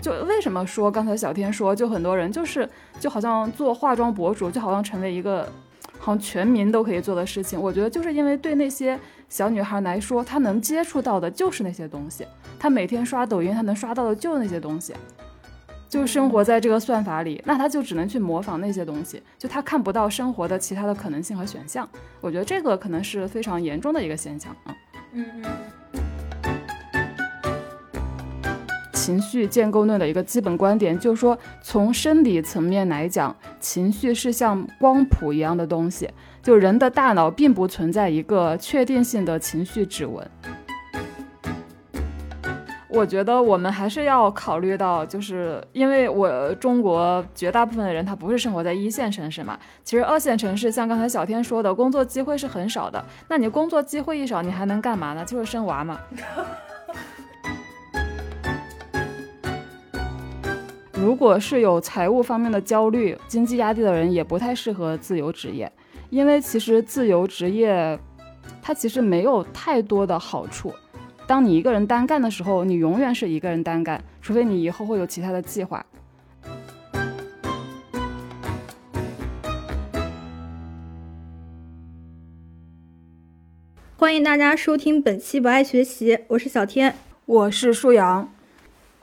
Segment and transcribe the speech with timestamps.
[0.00, 2.68] 就为什么说刚才小天说，就很多人就是
[2.98, 5.44] 就好像做化妆博主，就好像成为一个
[5.98, 7.60] 好像全民都可以做的事情。
[7.60, 8.98] 我觉得就是因为对那些
[9.28, 12.26] 小女孩来说，她能接触到的就是那些东西，
[12.58, 14.94] 她每天刷抖音，她能刷到的就那些东西。
[15.88, 21.88] 就生活在这个算法里，那她就只能去模仿那些东西，就她看不到生活的其他的可能性和选项。
[22.20, 24.76] 我觉得这个可能是非常严重的一个现象啊。
[25.12, 25.44] 嗯嗯。
[29.00, 36.06] 情绪建构论的一个基本观点就是说，从生理层面来讲，情绪是像光谱一样的东西，
[36.42, 40.30] 就人的大脑并不存在一个确定性的情绪指纹。
[42.90, 53.02] 我觉得我们还是要考虑到，就是因为我中国绝大部分的人他不是生活在一线城市嘛，其实二线城市像刚才小天说的，工作机会是很少的。
[53.28, 55.24] 那你工作机会一少，你还能干嘛呢？
[55.24, 55.98] 就是生娃嘛。
[61.00, 65.72] 如果是有财务方面的焦虑、经济压力的人，也不太适合自由职业，
[66.10, 67.98] 因为其实自由职业，
[68.60, 70.70] 它其实没有太多的好处。
[71.26, 75.86] 当你一个人单干的时候，你永远是一个人单干，除非你以后会有其他的计划。
[83.96, 88.30] 欢迎大家收听本期《不爱学习》，我是小天，我是舒阳。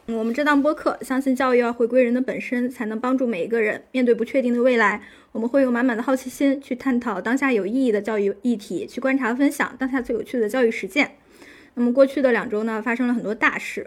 [0.10, 5.02] 我们这档播客相信教育要回归人的本身，才能帮助每一个人面对不确定的未来。
[5.34, 11.12] 我们会用满满的好奇心去探讨当下有意义的教育议题，去观察分享当下最有趣的教育实践。
[11.74, 13.86] 那么过去的两周呢，发生了很多大事，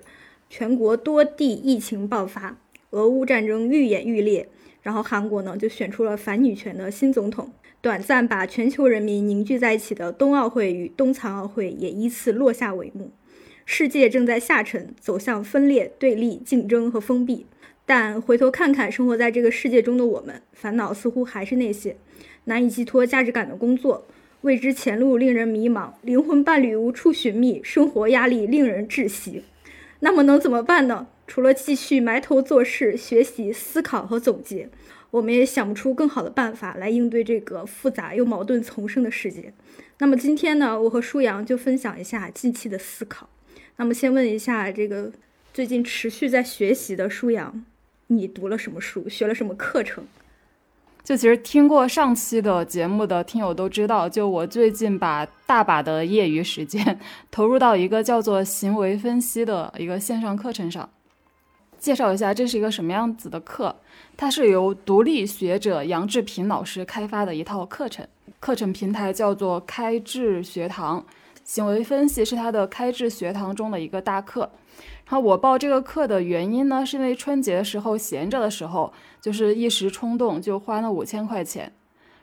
[0.50, 2.58] 全国多地疫情爆发，
[2.90, 4.46] 俄乌战争愈演愈烈，
[4.82, 13.10] 然后韩国呢就选出了反女权的新总统，短暂把全球人民凝聚在一起的冬奥会与冬残奥会也依次落下帷幕，
[13.72, 17.46] 世界正在下沉，走向分裂、对立、竞争和封闭。
[17.86, 21.96] 但回头看看生活在这个世界中的我们，烦恼似乎还是那些
[22.46, 24.05] 难以寄托价值感的工作。
[24.40, 29.45] 未知前路令人迷茫，灵魂伴侣无处寻觅，生活压力令人窒息。
[30.00, 31.06] 那么能怎么办呢？
[31.28, 34.68] 除了继续埋头做事、学习、思考和总结，
[35.12, 39.55] 我们也想不出更好的办法来应对这个复杂又矛盾丛生的世界。
[39.98, 43.30] 那么今天呢，我和舒阳就分享一下近期的思考。
[43.77, 45.11] 那么先问一下这个
[45.53, 47.64] 最近持续在学习的舒阳，
[48.08, 49.08] 你读了什么书？
[49.08, 50.05] 学了什么课程？
[51.03, 57.01] 就其实听过上期的节目的听友都知道，就我最近把大把的业余时间
[57.33, 60.89] 投入到一个叫做行为分析的一个线上课程上。
[61.79, 63.75] 介绍一下，这是一个什么样子的课？
[64.14, 68.07] 它是由独立学者杨志平老师开发的一套课程，
[68.39, 71.02] 课程平台叫做开智学堂，
[71.50, 74.48] 行为分析是他的开智学堂中的一个大课。
[75.06, 81.72] 然后我报这个课的原因呢，是因为春节的时候闲着的时候，就是一时冲动就花了五千块钱。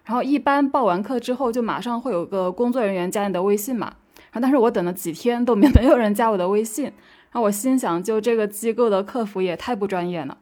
[0.06, 3.88] 然后一般报完课之后，就马上会有个工作人员加你的微信嘛。
[4.32, 6.86] 然后但是我等了几天都没 没有人加我的微信。
[6.86, 6.94] 然
[7.34, 10.38] 后我心想，就这个机构的客服也太不专业了。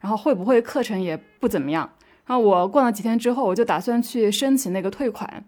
[0.00, 1.90] 然后会不会课程也不怎么样。
[2.26, 5.42] 然后我过了几天之后，我就打算去申请那个退款。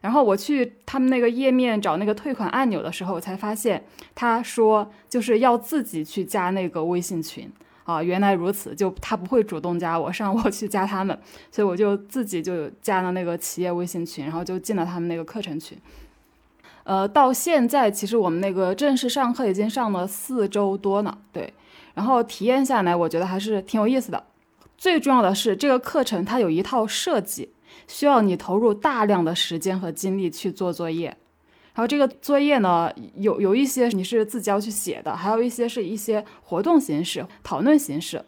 [0.00, 7.50] 然后我去他们那个页面找那个退款按钮的时候，我才发现他说就是要自己去加那个微信群
[7.84, 8.02] 啊。
[8.02, 11.18] 原来如此，就他不会主动加我，是让我去加他们，
[11.50, 15.76] 所以我就自己就加了那个企业微信群，然后就进了他们那个课程群。
[16.84, 21.52] 呃，到现在其实我们那个正式上课已经上了四周多了，对。
[21.94, 24.22] 然后体验下来，我觉得还是挺有意思的。
[24.78, 27.50] 最重要的是，这个课程它有一套设计。
[27.88, 31.06] 需要你投入大量的时间和精力去做作业，
[31.74, 38.24] 然后这个作业呢，有有一些你是自己要去写的，还有一些是一些活动形式、讨论形式。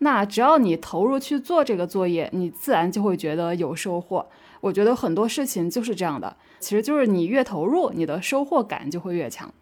[0.00, 4.24] 那只要你投入去做这个作业，你自然就会觉得有收获。
[4.60, 9.52] 我觉得很多事情就是这样的，其实就是你越投入，你的收获感就会越强。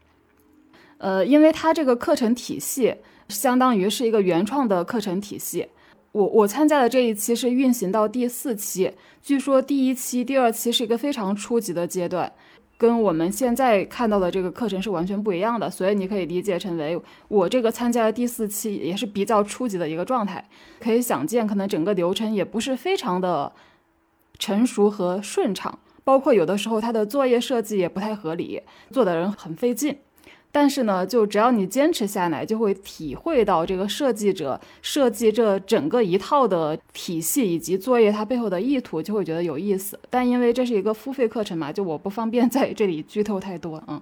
[0.99, 2.97] 呃，因为它这个课程体系
[3.29, 5.69] 相当于是一个原创的课程体系。
[6.17, 8.91] 我我参加的这一期是运行到第四期，
[9.21, 12.33] 据说第一期、第二期是一个非常初级的阶段，
[12.79, 16.99] 跟我们现在看到的这个课程是完全不一样的，所以你可以理解成为
[17.29, 20.43] 我这个参加的第四期也是比较初级的一个状态。
[20.81, 23.53] 可以想见，可能整个流程也不是非常的
[24.39, 29.99] 成熟和顺畅，包括有的时候它的作业设计也不太合理，做的人很费劲。
[30.53, 39.99] 但是呢，就只要你坚持下来，就会体会到这个设计者设计这整个一套的体系以及作业它背后的意图，就会觉得有意思。
[40.09, 43.83] 但因为这是一个付费课程嘛，就我不方便在这里剧透太多。
[43.87, 44.01] 嗯，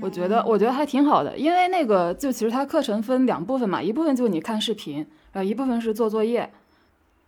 [0.00, 6.50] 我觉得我觉得还挺好的，因为那个就其实它课程分两部分嘛，一部分就你看视频，然后一部分是做作业。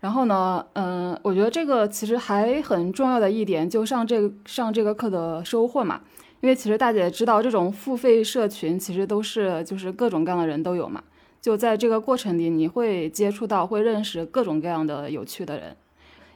[0.00, 6.00] 然后呢，嗯，我觉得这个其实还很重要的一点，就上这个上这个课的收获嘛。
[6.40, 11.02] 因为其实大姐知道，这种付费社群其实都是就是各种各样的人都有嘛。
[11.40, 15.76] 就在这个过程里，你会接触到、会认识各种各样的有趣的人。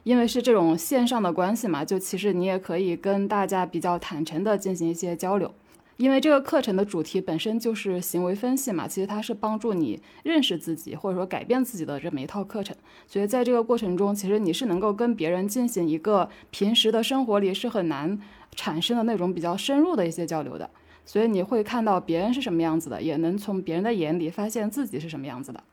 [0.03, 5.53] 因为是这种线上的关系嘛，就其实你也可以跟大家比较坦诚的进行一些交流。
[5.97, 12.75] 因为这个课程的主题本身就是行为分析嘛，其实它是帮助你认识自己或者说改变自己的这么一套课程。
[13.05, 18.19] 所以在这个过程中，其实你是能够跟别人进行一个平时的生活里是很难
[18.55, 20.69] 产生的那种比较深入的一些交流的。
[21.05, 25.63] 所以你会看到别人是什么样子的，也能从别人的眼里发现自己是什么样子的。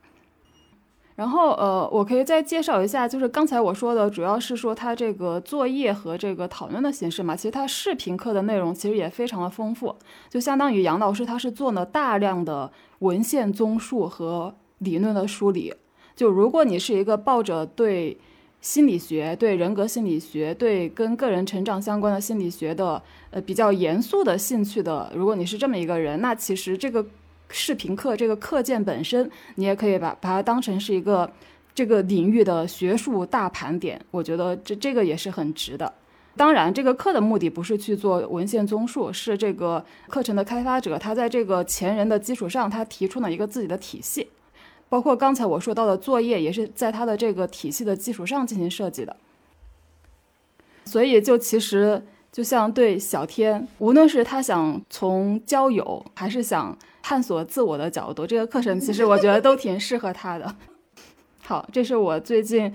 [1.18, 7.34] 然后，呃，我可以再介绍一下，就是刚才我说的，主要是说它这个作业和这个讨论的形式嘛。
[7.34, 9.96] 其实它视频课的内容其实也非常的丰富，
[10.30, 12.70] 就相当于杨老师他是做了大量的
[13.00, 15.74] 文献综述和理论的梳理。
[16.14, 18.16] 就如果你是一个抱着对
[18.60, 27.04] 心理学、对人格心理学、对跟个人成长相关的心理学的呃比较严肃的兴趣的，如果你是这么一个人，那其实这个。
[27.50, 31.30] 视频课这个课件本身，你也可以把把它当成是一个
[31.74, 35.92] 这个领域的学术大盘点，我觉得这这个也是很值的。
[36.36, 44.28] 当然，这个课的目的不是去做文献综述，是这个课程的开发者他在这个前人的基础上，他提出了一个自己的体系，
[44.88, 49.16] 包括刚才我说到的作业，也是在他的这个体系的基础上进行设计的。
[50.84, 56.76] 所以，就其实就像对小天，无论是他想从交友，还是想。
[57.00, 60.54] 探索自我的角度，这个课程其实我觉得都挺适合他的。
[61.42, 62.70] 好，这是我最近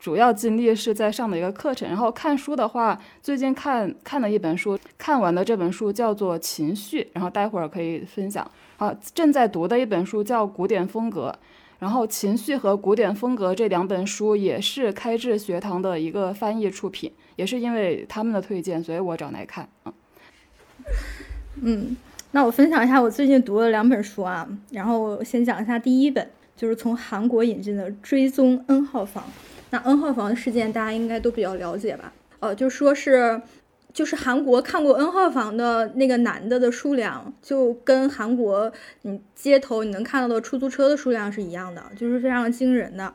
[0.00, 1.86] 主要精力是在上的一个课程。
[1.88, 8.50] 然后看书的话，最近看看了一本书，看完的这本书叫做《情绪》，然后待会儿可以分享。
[8.76, 11.32] 好，正在读的一本书叫《古典风格》，
[11.78, 19.68] 然后《情绪》和《古典风格》这两本书也是开智学堂的一个翻译出品，也是因为他们的推荐，所以我找来看。
[19.84, 19.92] 嗯，
[21.62, 21.96] 嗯。
[22.32, 29.24] 那我分享一下我最近读的两本书啊，然后先讲一下第一本，就是从韩国引进的《追踪 N 号房》。
[29.70, 32.12] 那 N 号房的事件大家应该都比较了解吧？
[32.40, 33.40] 呃，就说是，
[33.96, 38.70] 就是韩国看过 N 号房的那个男的的数量，就跟韩国
[39.00, 43.14] 你街头你能看到的出租车的数量是一样的，就是非常惊人的。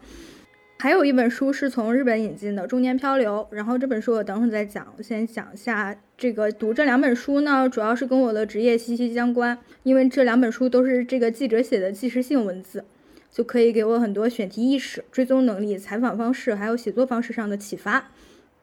[0.79, 12.83] 还有一本书是从日本引进的《中年漂流》，然后这本书我等会儿再讲，我先讲一下这个读这两本书呢，主要是跟我的职业息息相关，因为这两本书都是这个记者写的纪实性文字，
[13.31, 17.99] 就可以给我很多选题意识、追踪能力、采访方式还有写作方式上的启发。《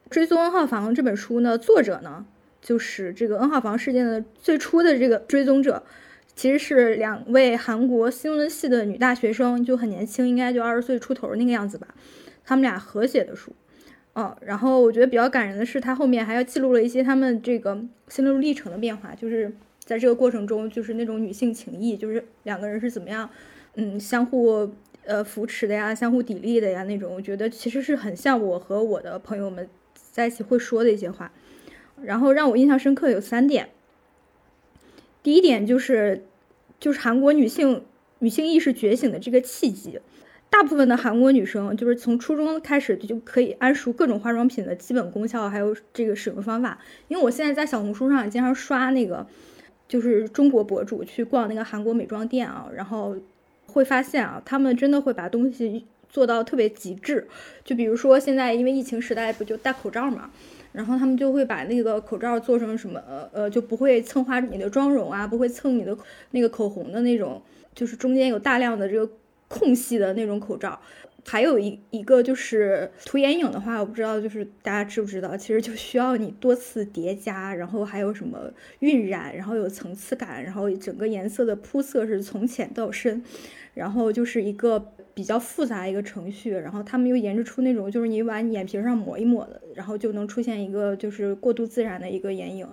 [0.09, 2.25] 追踪 N 号房》这本书呢，作者呢
[2.61, 5.83] 就是这个 N 号房事件的最初的这个追踪者。
[6.35, 11.89] 其实是两位韩国新闻系的女大学生，就很年轻，应该就二十岁出头那个样子吧。
[12.45, 13.51] 他们俩合写的书，
[14.13, 17.77] 哦，然后我觉得比较感人的是，他后面还要记录了一些他们这个
[18.07, 19.53] 心路历程的变化，就是
[19.83, 23.29] 在这个过程中，就是那种女性情谊，就是两个人是怎么样，
[23.75, 24.71] 嗯，相互
[25.03, 29.67] 呃扶持的呀，相互砥砺的呀那种，我觉得其实是很像我和我的朋友们
[30.19, 31.31] 在一起会说的一些话。
[32.03, 33.69] 然后让我印象深刻有三点，
[35.23, 36.25] 第一点就是。
[36.81, 37.83] 就是韩国女性
[38.19, 39.99] 女性意识觉醒的这个契机，
[40.49, 46.79] 大部分的韩国女生就是从初中开始就可以谙熟各种化妆品的基本功效，还有这个使用方法。
[47.09, 49.27] 因为我现在在小红书上经常刷那个，
[49.89, 53.17] 就是中国博主去逛那个韩国美妆店啊，然后
[53.65, 57.27] 会发现啊，他们真的会把东西做到特别极致。
[57.63, 60.29] 就比如说现在因为疫情时代不就戴口罩嘛。
[60.71, 65.97] 然后他们就会把那个口罩做成什么呃呃就不会蹭花你的妆容啊，不会蹭你的
[66.29, 67.41] 那个口红的那种，
[67.73, 69.11] 就是中间有大量的这个
[69.47, 70.79] 空隙的那种口罩。
[71.25, 83.23] 还有一一个就是涂眼影的话，我不知道就是大家知不知道，其实就需要你多次叠加，然后还有什么晕染，然后有层次感，然后整个颜色的铺色是从浅到深，
[83.73, 84.93] 然后就是一个。
[85.11, 92.65] 比较复杂一个程序，然后他们又研制出那种，就是你往眼皮上抹一抹的，然后就能出现一个就是过度自然的一个眼影。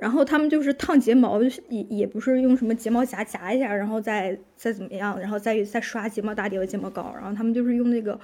[0.00, 7.14] 然后他们就是烫睫毛，也也不是用什么睫毛夹夹一下，然后再再怎么样，然后再再刷睫毛打底和睫毛膏。
[7.14, 8.18] 然后他们就是用那个，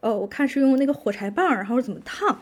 [0.00, 2.40] 呃，我看是用那个火柴棒，然后怎么烫。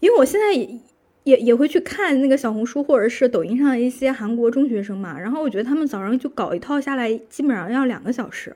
[0.00, 0.80] 因为我现在也
[1.22, 8.54] 也也会去看那个小红书或者是抖音上一些韩国中学生嘛，然后我觉得他们早上就搞一套下来，基本上要两个小时。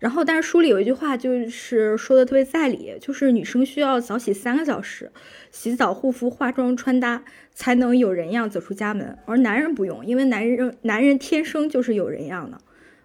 [0.00, 5.12] 然后，但是书里有一句话就是说的特别在理，就是女生需要早起三个小时，
[5.52, 7.22] 洗澡、护肤、化妆、穿搭，
[7.54, 12.58] 才能有人样走出家门，而男人不用，因为男人男人天生就是有人样的。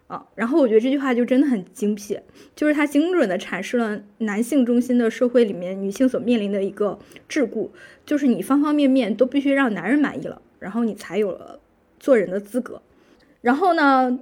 [0.07, 2.19] 啊，然后我觉得这句话就真的很精辟，
[2.55, 7.71] 就是它精准的阐释了男性中心的社会里面女性所面临的一个桎梏，
[8.05, 11.59] 就是你方方面面都必须让男人满意了，然后你才有了
[11.99, 12.79] 做人的资格。
[13.41, 14.19] 然后呢，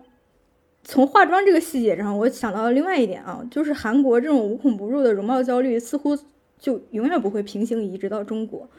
[0.83, 6.17] 从化妆这个细节上，我想到了另外一点啊，就是韩国这种无孔不入的容貌焦虑似乎
[6.59, 8.69] 就永远不会平行移植到中国，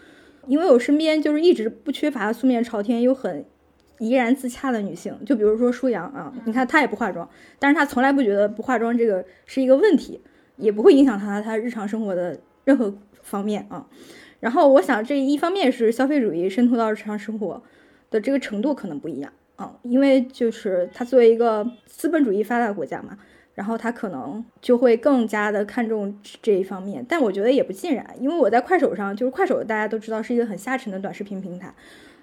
[0.47, 3.45] 因为我身边就是一直不缺乏素面朝天又很。
[4.01, 7.27] 怡然自洽的女性，就比如说舒阳啊，你看她也不化妆，
[7.61, 10.21] 但是她从来不觉得不化妆这个是一个问题，
[10.57, 12.93] 也不会影响她她日常生活的任何
[13.23, 13.87] 方面啊。
[14.41, 17.63] 然后我想这一方面是消费主义渗透到日常生活
[18.11, 23.17] 的这个程度可能不一样嗯，因为就是它作为一个资本主义发达国家嘛，
[23.55, 27.05] 然后它可能就会更加的看重这一方面。
[27.09, 31.73] 但我觉得也不尽然，因为我在快手上，就是快手大家都知道是一个很下沉的短视频平台。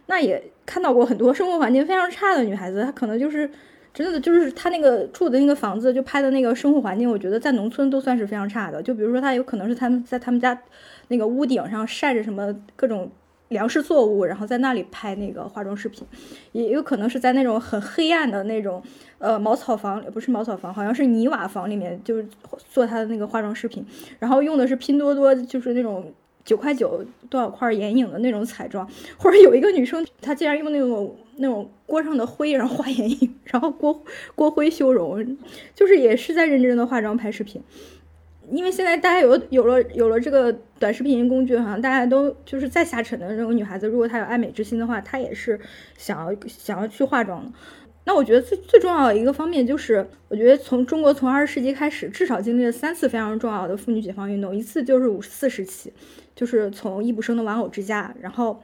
[0.08, 3.50] 那也看到过很多生活环境非常差的女孩子，她可能就是
[3.94, 8.84] 真的就是她那个住的那个房子就拍的那个生活环境，我觉得在农村都算是非常差的。
[8.84, 10.60] 就比如说她有可能是他们在他们家
[11.08, 13.10] 那个屋顶上晒着什么各种
[13.52, 16.06] 粮食作物，然后在那里拍那个化妆视频，
[16.52, 18.84] 也有可能是在那种很黑暗的那种
[19.20, 22.26] 呃茅草房，不是茅草房，好像是泥瓦房里面就是
[22.70, 23.86] 做她的那个化妆视频，
[24.20, 26.12] 然后用的是拼多多，就是那种。
[26.44, 34.02] 九块九多少块眼影的那种彩妆，或者有一个女生，她竟然用那种那种锅上的灰然后画眼影，然后锅
[34.34, 35.38] 锅灰修容，
[35.76, 37.62] 就是也是在认真的化妆拍视频。
[38.52, 45.60] 因为现在大家有有了有了这个短视频工具，好像大家都就是再下沉的那种女孩子，如果她有爱美之心的话，她也是
[45.98, 47.52] 想要想要去化妆的。
[48.04, 55.94] 那我觉得最最重要的一个方面就是，我觉得从中国从二十世纪开始，至少经历了三次非常重要的妇女解放运动，一次就是五四时期。
[56.34, 58.60] 就是从易卜生的玩偶之家，然后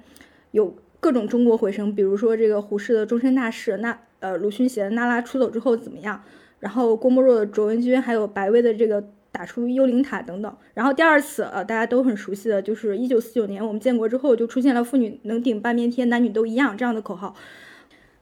[0.52, 6.24] 有各种中国回声，比如说这个胡适的终身大事，那呃鲁迅写的《娜拉出走之后怎么样？
[6.60, 10.58] 然后郭沫若的卓文君，还有白薇的这个打出幽灵塔等等。
[10.74, 17.36] 然后第二次呃大家都很熟悉的就是一九四九年我们建国之后就出现了妇女能顶半边天，男女都一样这样的口号。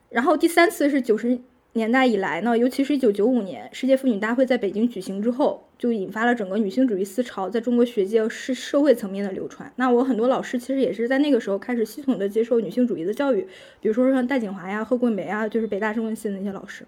[0.10, 1.40] 然后第三次是九十。
[1.78, 9.70] 年代以来呢，尤其是一九九五年世界妇女大会在北京举行之后，就引发了整个女性主义思潮在中国学界是社会层面的流传。
[9.76, 13.46] 那我很多老师其实也是在那个时候开始系统的接受女性主义的教育，
[13.82, 16.86] 比如说像戴锦华呀、贺桂梅啊，就是北大中文系的那些老师。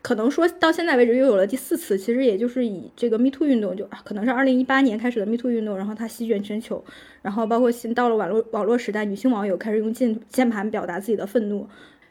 [0.00, 6.84] 可能说到现在为止又有了第四次，其实也就是以这个 Me Too 运动，就可能是二零一八年开始的 Me Too 运动，然后它席卷全球，
[7.22, 11.66] 然后包括新到了网络网络时代，女性网友开始用键键盘表达自己的愤怒。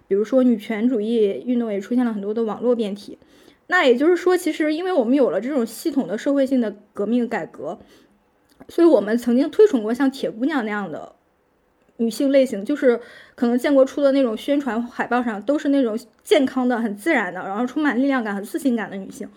[0.07, 3.17] 比如说，女权主义运动也出现了很多的网络辩题。
[3.67, 7.77] 那也就是说，其实因为我们有了这种系统的社会性的革命改革，
[8.69, 11.13] 所以我们曾经推崇过像铁姑娘那样的
[11.97, 12.99] 女性类型，就是
[13.35, 19.29] 可能建国初的那种宣传海报上都是那种健康的、很自然的，然后充满力量感很自信感的女性。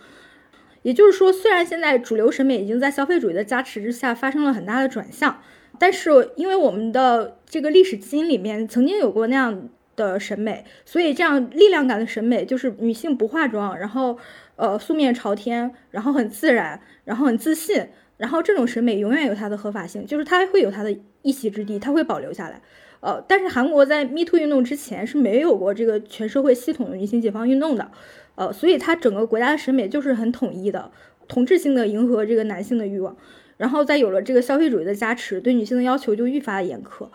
[0.83, 5.41] 也就是说，虽然现在主流审美已经在消费主义的加持之下发生了很大的转向，
[5.79, 9.69] 但是因为我们的这个历史基因里面曾经有过那样。
[9.97, 14.17] 的审美，所以这样力量感的审美就是女性不化妆，然后
[14.57, 17.87] 呃素面朝天，然后很自然，然后很自信，
[18.21, 22.61] 然后这种审美永远有它的合法性，就是它会有它的一席之地，它会保留下来。
[23.01, 27.91] 呃，但是韩国在 Me Too 运动之前是没有过这个全社会系统的女性解放运动的，
[28.35, 30.93] 呃，所以它整个国家的审美就是很统一的，
[31.27, 33.17] 同质性的迎合这个男性的欲望，
[33.57, 37.09] 然后再有了这个消费主义的加持，对女性的要求就愈发的严苛。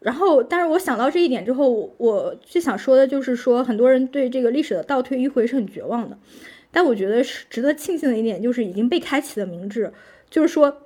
[0.00, 6.18] 然后，但是我想到这一点之后，我最想说的就是说，很多人对这个历史的倒退迂回是很绝望的。
[6.70, 9.92] 但我觉得是值得庆幸的一点，就是已经被开启的明智，
[10.32, 10.78] 就是说，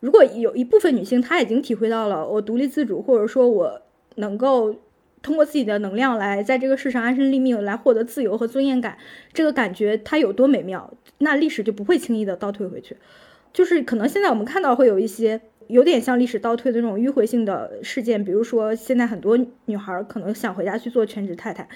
[0.00, 3.82] 如果有一部分女性她已经体会到了我独立自主，或者说我
[4.14, 4.74] 能够
[5.20, 8.96] 通过自己的能量来在这个世上安身立命，来获得自由和尊严感，
[9.32, 12.96] 这个感觉它有多美妙，那历史就不会轻易的倒退回去。
[13.52, 15.40] 就是可能现在我们看到会有一些。
[15.68, 21.66] 有点像历史倒退的那种迂回性的事件，比如说现在很多女孩可能想回家去做全职太太，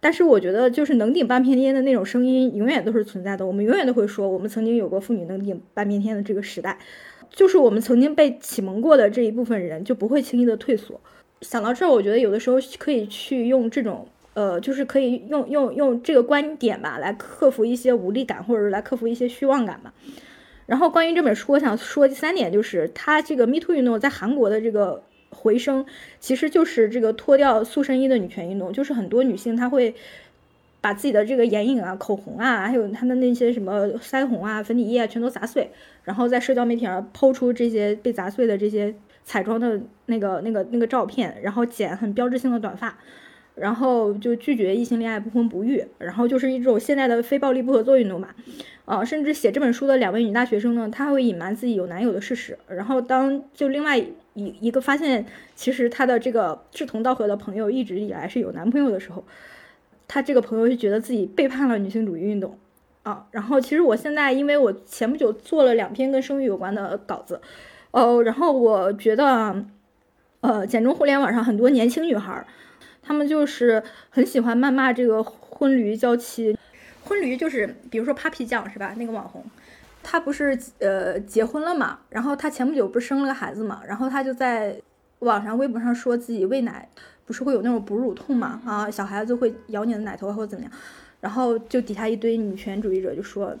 [0.00, 3.46] 但是我觉得就是能顶半边天的那种声音永远都是存在的。
[3.46, 6.78] 我们永远都会说，我们曾经有过妇女能顶半边天的这个时代，
[7.30, 11.00] 就是我们曾经被启蒙过的这一部分人就不会轻易的退缩。
[11.40, 19.92] 想到这儿，我觉得有的时候可以去用这种呃，就是可以用用用这个观点吧，来克服一些无力感，或者是来克服一些虚妄感吧。
[20.66, 25.02] 然后关于这本书，我想说第三点，就是它这个 Me Too 运动在韩国的这个
[25.46, 25.86] 回声，
[26.18, 29.94] 其实就是这个脱掉塑身衣的女权运动，就是很多女性她会
[30.80, 35.70] 把自己的这个眼影啊、口红啊，还有她的那些什么腮红啊、粉底液啊，全都砸碎，
[36.02, 38.92] 然后在社交媒体上抛出这些被砸碎的这些
[39.24, 42.98] 彩妆的那个、那个、那个照片，然后剪很标志性的短发。
[43.56, 48.28] 然后就拒绝异性恋爱不婚不育，然后就是一种现在的非暴力不合作运动嘛，
[48.84, 54.04] 啊，甚至写这本书的两位女大学生呢，她会隐瞒自己有男友的事实，然后当就另外
[54.36, 55.26] 一一个发现，
[55.56, 59.24] 其实她的这个志同道合的朋友一直以来是有男朋友的时候，
[60.06, 62.56] 她这个朋友就觉得自己背叛了女性主义运动，
[63.02, 67.40] 啊，然后其实我现在因为我前不久做了两篇跟生育有关的稿子，
[67.90, 69.64] 哦，然后我觉得，
[70.42, 72.46] 呃，简中互联网上很多年轻女孩。
[73.02, 76.58] 她们就是很喜欢谩骂这个婚驴娇妻，
[77.04, 78.94] 婚驴就是比如说 Papi 酱是吧？
[78.96, 79.44] 那个网红，
[80.08, 81.98] 他不是呃结婚了嘛？
[82.10, 83.82] 然后她前不久不是生了个孩子嘛？
[83.84, 84.80] 然后她就在
[85.18, 86.88] 网上微博上说自己喂奶
[87.24, 88.62] 不是会有那种哺乳痛嘛？
[88.64, 90.72] 啊，小孩子会咬你的奶头或者怎么样？
[91.20, 93.52] 然后就底下一堆女权主义者就说。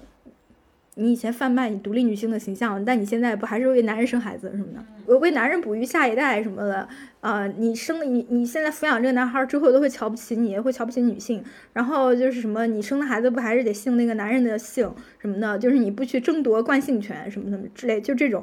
[0.98, 6.88] 你以前贩卖你独立女性的形象，但你现在不还是为男人生孩子什么的，为男人哺育下一代什么的
[7.20, 7.46] 啊？
[7.58, 15.58] 你生你你现在抚养这个男孩之后都会瞧不起你，会瞧不起女性，然后就是什么你生的孩子不还是得姓那个男人的姓什么的？
[15.58, 18.42] 就是你不去争夺惯性权什么什么之类，就这种，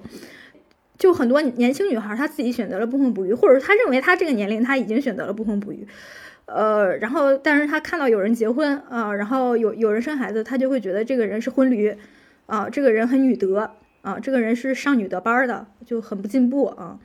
[0.96, 5.88] 就很多年轻女孩她自己选择了不婚不育，或者她认为她这个年龄她已经选择了不婚不育，
[6.46, 11.98] 呃，然后但是她看到有人结婚啊，然后有有人生孩子，她就会觉得这个人是婚驴。
[12.46, 13.72] 啊，这个人很女德
[14.02, 17.00] 啊，这个人是上女德班的，就很不进步啊。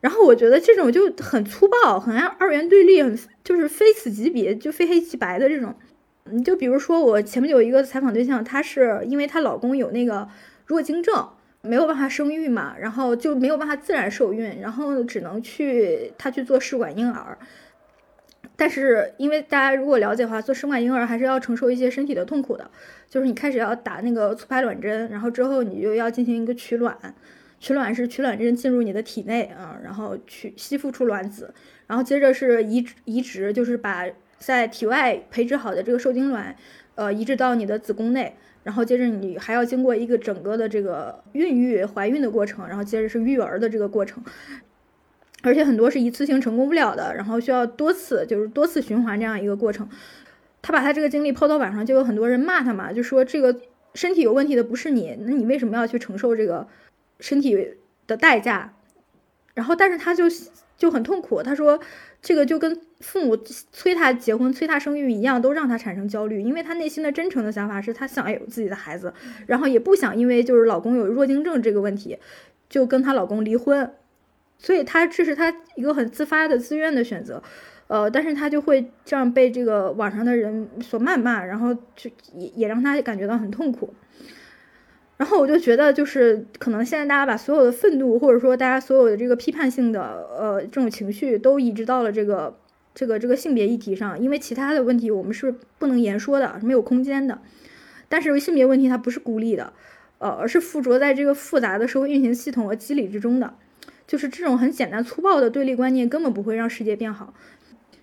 [0.00, 5.74] 然后我觉得这种就很粗暴，很二元对立，很就是非此即彼，就非黑即白的这种。
[6.30, 10.28] 你就比如说我前面有一个采访对象，她是因为她老公有那个
[10.66, 11.28] 弱精症，
[11.62, 17.36] 没有办法生育嘛，然后就没有办法自然受孕，然后只能去她去做试管婴儿。
[18.60, 22.68] 但是因为大家如果了解的话，做试管婴儿还是要承受一些身体的痛苦的。
[23.08, 27.14] 就是你开始要打那个促排卵针，然后之后你就要进行一个取卵，
[27.60, 31.54] 取卵是取卵针进入你的体内啊，然后取吸附出卵子，
[31.86, 34.04] 然后接着是移移植，就是把
[34.38, 36.54] 在体外培植好的这个受精卵，
[36.96, 44.22] 呃，移植到你的子宫内，然后接着你还要经过一个整个的这个孕育怀孕的过程，然后接着是育儿的这个过程，
[45.42, 49.88] 而且很多是一次性成功不了的，然后需要多次就是多次循环这样一个过程。
[50.60, 53.60] 他把他这个经历抛到网上，就有很多人骂他嘛，就说这个
[53.94, 56.66] 身体有问题的不是你，那你为什么要去承受这个
[57.20, 58.74] 身体的代价？
[59.54, 60.24] 然后，但是他就
[60.76, 61.42] 就很痛苦。
[61.42, 61.78] 他说，
[62.20, 69.12] 这个就跟父母催他结婚、催他生育一样，都让他产生焦虑，因为他内心的真诚的想法是他想有自己的孩子，
[69.46, 72.18] 然后也不想因为就是老公有弱精症这个问题，
[72.68, 73.92] 就跟她老公离婚，
[74.58, 77.42] 所以他这是他一个很自发的、自愿的选择。
[77.86, 83.94] 呃，但是他就会这样被这个网上的人所谩骂，然后就也也让他感觉到很痛苦。
[85.16, 90.02] 然后我就觉得，就是可能现在大家把所有的愤怒，或者说大家所有的这个批判性的
[90.38, 92.58] 呃这种情绪，都移植到了这个
[92.94, 97.40] 这个这个性别议题上，因为其他的问题我们是不能言说的，没有空间的。
[98.10, 99.72] 但是性别问题它不是孤立的，
[100.18, 103.54] 呃，而是附着在这个复杂的社会运行系统和机理之中的。
[104.08, 107.32] 就是这种很简单粗暴的对立观念，根本不会让世界变好。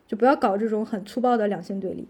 [0.08, 2.08] 就不要搞这种很粗暴的两性对立。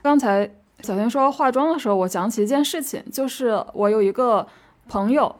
[0.00, 0.48] 刚才
[0.80, 4.46] 小天说化妆的时候，我想起一件事情，就是我有一个
[4.88, 5.34] 朋友，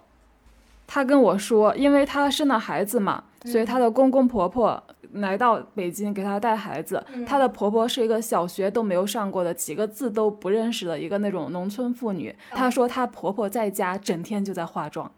[0.85, 7.03] 他跟我说，因为他生了孩子嘛，所以他的公公婆婆来到北京给她带孩子。
[7.25, 12.35] 她的婆婆是一个小学都没有上过的，几个字都不认识的一个那种农村妇女。
[12.51, 15.11] 她说她婆婆在家整天就在化妆，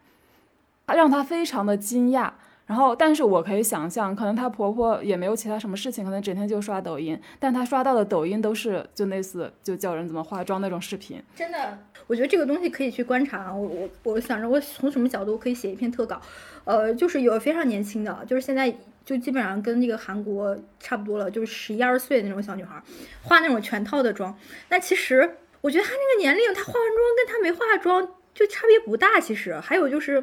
[0.94, 2.30] 让她非常的惊讶。
[2.66, 11.22] 然后，但是我可以想象，可能她婆婆也没有其他什么事情，可能整天就刷抖音，但她刷到的抖音都是就类似就教人怎么化妆那种视频。
[11.34, 13.54] 真的，我觉得这个东西可以去观察。
[13.54, 16.20] 我我我想着我从什么角度可以写一篇特稿，
[16.64, 18.70] 呃，就是有非常年轻的，就是现在
[19.02, 22.82] 就基本上跟那个韩国差不多了，就是十一二岁那种小女孩，
[23.22, 24.36] 化那种全套的妆。
[24.68, 29.18] 那其实我觉得她那个年龄，她化完妆跟她没化妆就差别不大。
[29.18, 30.22] 其实还有就是，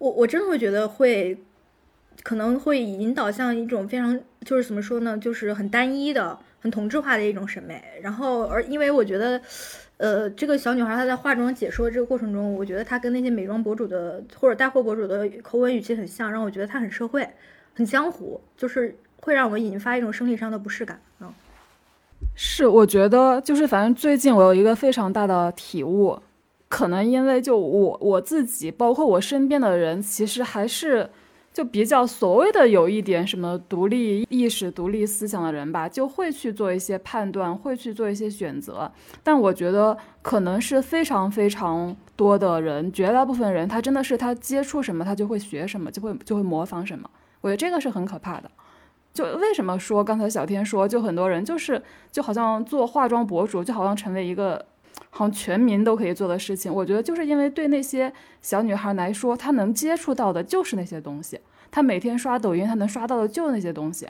[0.00, 1.38] 我我真的会觉得会。
[2.22, 7.82] 可能会引导向一种非常就是怎么说呢，就是很单一的、很同质化的一种审美。
[8.02, 9.40] 然后，而因为我觉得，
[9.96, 17.26] 呃，这个小女孩她在化妆解说这个过程中，我觉得她跟那些美妆博主的或者带货博主的口吻语气很像，让我觉得她很社会、
[17.72, 21.00] 很江湖，就是会让我引发一种生理上的不适感。
[21.20, 21.32] 嗯，
[22.34, 26.20] 是，我觉得就是反正最近我有一个非常大的体悟，
[26.70, 31.10] 可能因为就我我自己，包括我身边的人，其实还是。
[31.52, 38.90] 就比较所谓的有一点什么独立意识、独立思想的人吧，就会去做一些判断，会去做一些选择。
[39.24, 47.10] 但我觉得可能是非常非常多的人，绝大部分人，他真的是他接触什么，他就会学什么，就会就会模仿什么。
[47.40, 48.48] 我觉得这个是很可怕的。
[49.12, 54.64] 就为什么说刚才小天说，就很多人就是就好像做化妆博主，就好像成为一个
[55.10, 56.72] 好像全民都可以做的事情。
[56.72, 61.38] 我觉得就是因为对那些小女孩来说，她能接触到的就是那些东西，
[61.70, 64.08] 她每天刷抖音，她能刷到的就是那些东西，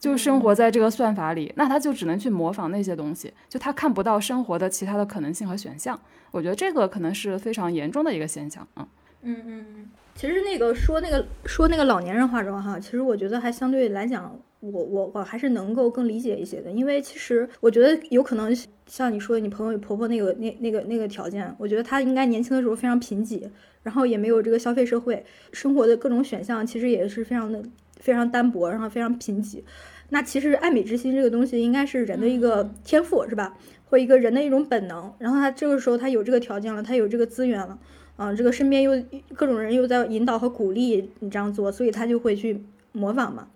[0.00, 6.00] 就生活在这个算法里，那她就只能去模仿那些东西，就她看不到生活的其他的可能性和选项。
[6.30, 8.86] 我觉得这个可能是非常严重的一个现象啊。
[9.22, 9.90] 嗯嗯嗯。
[10.14, 18.52] 其实那个说那个说那个老年人化妆哈，其实我觉得还相对来讲，我我我还是能够更理解一些的，因为其实我觉得有可能
[18.86, 23.48] 像你说的，你朋友婆婆那个那那个那个条件，我觉得她应该年轻的时候非常贫瘠，
[23.82, 27.62] 然后也没有这个消费社会，生活的各种选项其实也是非常的
[28.00, 29.62] 非常单薄，然后非常贫瘠。
[30.10, 37.78] 那其实爱美之心这个东西应该是人的一个天赋是吧，或一个人的一种本能，然后他这个时候他有这个条件了，他有这个资源了。
[38.16, 39.00] 啊，这个身边又
[39.36, 43.46] 各种人又在引导和鼓励你这样做，所以他就会去模仿嘛。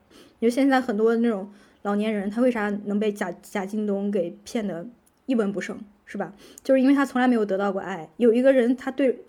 [0.42, 1.48] 你说现在很多那种
[1.82, 4.84] 老年人，他为啥能被贾贾京东给骗得
[5.26, 6.32] 一文不剩，是吧？
[6.64, 8.10] 就是因为他从来没有得到过爱。
[8.16, 9.20] 有一个人，他对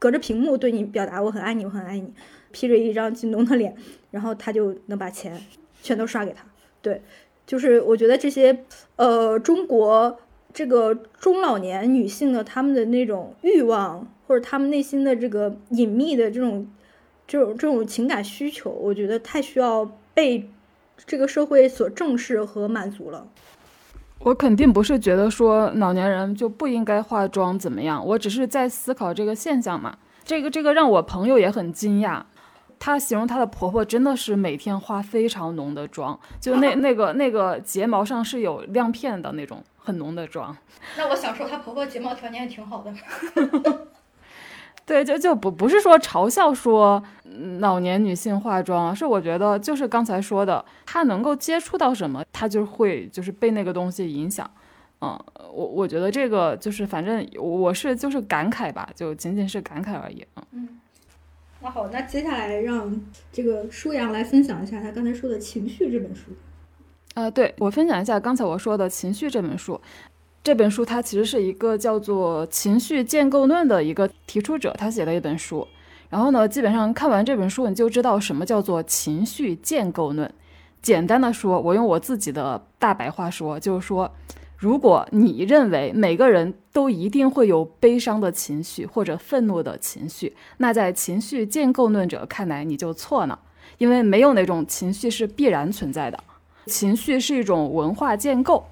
[0.00, 2.12] 隔着屏幕对你表达我很爱你，我很爱你，
[2.50, 3.76] 披着一张京东的脸，
[4.10, 5.40] 然后他就能把钱
[5.82, 6.44] 全都刷给他。
[6.82, 7.00] 对，
[7.46, 8.64] 就是我觉得这些
[8.96, 10.18] 呃中国
[10.52, 14.12] 这个中老年女性的她们的那种欲望。
[14.28, 16.66] 或者他们内心的这个隐秘的这种、
[17.28, 20.50] 这种、这种情感需求，我觉得太需要被
[21.04, 23.26] 这个社会所重视和满足了。
[24.20, 29.98] 我肯定不是觉得说老年人就不应该化妆怎么样，我只是在思考这个现象嘛。
[30.24, 32.22] 这个这个让我朋友也很惊讶，
[32.78, 40.56] 她形容她的婆婆真的是每天化非常浓的妆，就那那个那个睫毛上是有亮片的那种很浓的妆。
[40.96, 42.92] 那我想说，她婆婆睫毛条件也挺好的。
[44.86, 47.02] 对，就就不不是说嘲笑说
[47.58, 54.48] 老年女性化妆，是我觉得就是刚才说的，她能够接触到什么，她就会就是被那个东西影响。
[55.00, 55.18] 嗯，
[55.52, 60.24] 我我觉得这个就是反正我是就是感慨吧，就仅仅是感慨而已。
[60.52, 60.78] 嗯，
[61.60, 62.98] 那好，那接下来让
[63.32, 66.30] 这个舒阳来分享一下他刚才说的情绪这本书。
[67.14, 69.80] 啊，对我分享一下刚才我说的情绪这本书。
[70.46, 75.66] 这本书它其实是一个叫做情绪建构论的一个提出者，他写的一本书。
[76.08, 80.32] 然后呢，基本上看完这本书，你就知道什么叫做情绪建构论。
[80.80, 84.08] 简单的说，我用我自己的大白话说，就是说，
[84.56, 93.36] 如果你认为每个人都一定会有悲伤的情绪或者愤怒的情绪，那在情绪建构论者看来你就错了，
[93.78, 96.22] 因为没有那种情绪是必然存在的，
[96.66, 98.64] 情绪是一种文化建构。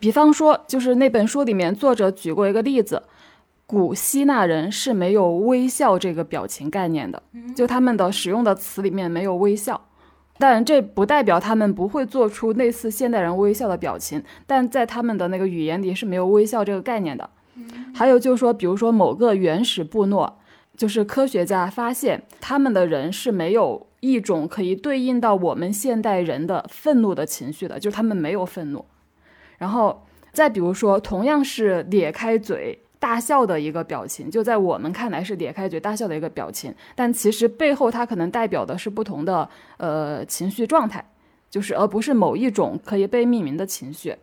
[0.00, 3.02] 比方说，就是那本书里面作者举过一个例子，
[3.66, 7.22] 古希腊人是没有微笑这个表情概念的，
[7.54, 9.80] 就他们的使用的词里面没有微笑。
[10.40, 17.28] 但这不代表他们不会做出类似现代人微笑的表情，但在他们的那个语言里是没有微笑这个概念的。
[17.92, 20.38] 还有就是说，比如说某个原始部落，
[20.76, 28.84] 就是科学家发现他们的人是没有一种可以对应到我们现代人的愤怒的情绪的，就是他们没有愤怒。
[29.58, 41.04] 然后再比如说，同样是咧开嘴大笑的一个表情，就在我们看来是咧开嘴大笑的一个表情，但其实背后它可能代表的是不同的呃情绪状态，
[41.50, 44.16] 就是而不是某一种可以被命名的情绪。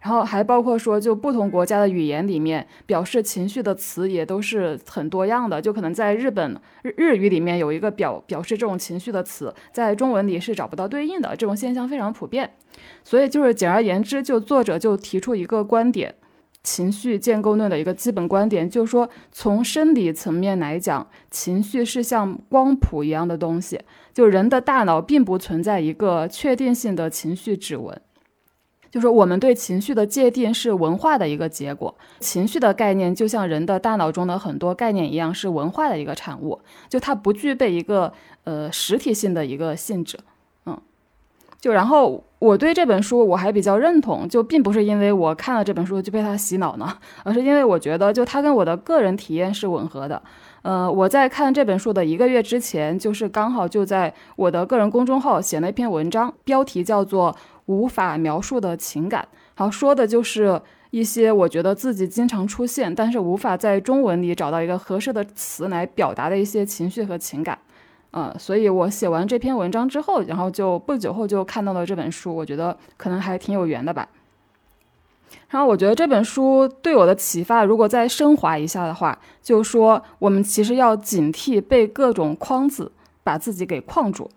[0.00, 12.50] 然后还包括说，就不同国家的语言里面表示情绪的词也都是很多样的，就可能在日本日日语里面有一个表表示这种情绪的词，在中文里是找不到对应的，这种现象非常普遍。
[13.02, 16.14] 所以就是简而言之，就作者就提出一个观点，
[16.62, 23.80] 情绪建构论的一个基本观点，就是说从生理层面来讲，情绪是像光谱一样的东西，
[24.14, 28.00] 就人的大脑并不存在一个确定性的情绪指纹。
[28.90, 38.12] 就是我们对情绪的界定是文化的一个结果，情绪的概念就像人的大脑中的很多概念一样，是文化的一个产物，就它不具备一个
[38.44, 40.18] 呃实体性的一个性质，
[40.64, 40.80] 嗯，
[41.60, 50.22] 就然后我对这本书我还比较认同，就并不是因为我看了这本书就被它洗脑呢，而是因为我觉得就它跟我的个人体验是吻合的，
[50.62, 57.36] 呃，我在看这本书的一个月之前，就是刚好就在我的个人公众号写了一篇文章，标题叫做。
[57.68, 67.58] 无法描述的情感，好说的就是一些我觉得自己经常出现，但是无法在中文里找到一个合适的词来表达的一些情绪和情感。
[68.10, 74.08] 呃，所以我写完这篇文章之后，然后就不久后就看到了这本书，我觉得可能还挺有缘的吧。
[75.50, 82.90] 然后我觉得这本书对我的启发，如果再升华一下的话，就说我们其实要警惕被各种框子
[83.22, 84.30] 把自己给框住，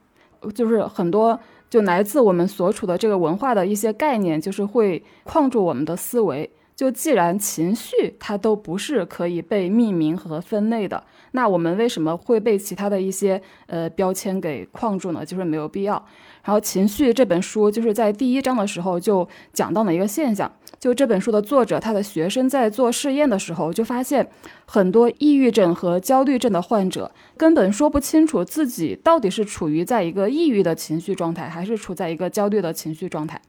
[0.54, 1.40] 就是很多
[1.72, 6.52] 就来自我们所处的这个文化的一些概念，就是会框住我们的思维。
[6.82, 15.24] 就既然情绪它都不是可以被命名和分类的，那我们为什么会被其他的一些呃标签给框住呢？
[15.24, 16.04] 就是没有必要。
[16.44, 24.28] 然后情绪这本书就是在第一章的时候就讲到了一个现象，就这本书的作者他的学生在做试验的时候就发现，
[24.66, 33.40] 很多抑郁症和焦虑症的患者根本说不清楚自己到底是处于在一个抑郁的情绪状态，还是处在一个焦虑的情绪状态。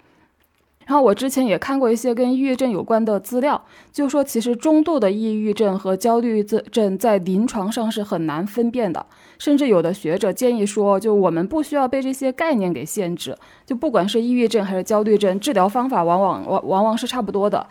[0.87, 9.07] 然后我之前也看过一些跟抑郁症有关的资料，就说其实中度的抑郁症和焦虑症在临床上是很难分辨的，
[9.39, 17.67] 甚至有的学者建议说，就我们不需要被这些概念给限制，就不管是抑郁症还是焦虑症，治疗方法往往往往往是差不多的。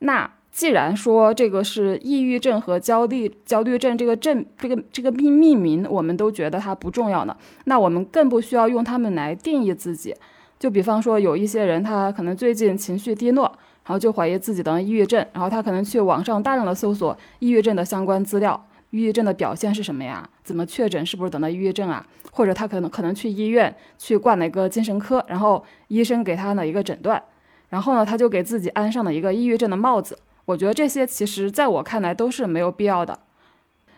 [0.00, 10.14] 那既然说这个是抑郁症和焦虑焦虑症这个症这个这个命命名，我们都觉得它不重要呢，那我们更不需要用它们来定义自己。
[10.64, 13.44] 就比方说，有一些人他可能最近情绪低落，
[13.84, 20.26] 然后就怀疑自己得抑郁症，然后他可能去网上大量的搜索抑郁症的相关资料，抑郁症的表现是什么呀？
[20.42, 22.06] 怎么确诊是不是得了抑郁症啊？
[22.32, 27.22] 或者他可能可能去医院去挂了一个精神科，然后医生给他了一个诊断，
[27.68, 30.18] 然后呢他就给自己安上了一个抑郁症的帽子。
[30.46, 33.18] 我觉得这些其实在我看来都是没有必要的。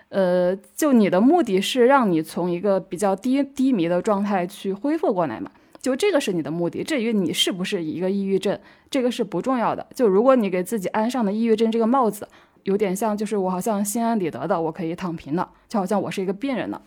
[0.08, 5.48] 呃，就你的目的是让你从一个比较低低迷的状态去恢复过来嘛？
[5.80, 8.58] 就这个是你的目的，至于你是不是一个抑郁症，
[8.90, 9.86] 这个是不重要的。
[9.94, 12.26] 就如果你给自己安上了抑郁症这个帽子，
[12.64, 16.82] 有点像就是我好像心安理得的，我可以躺平了，就好像我是一个病人了。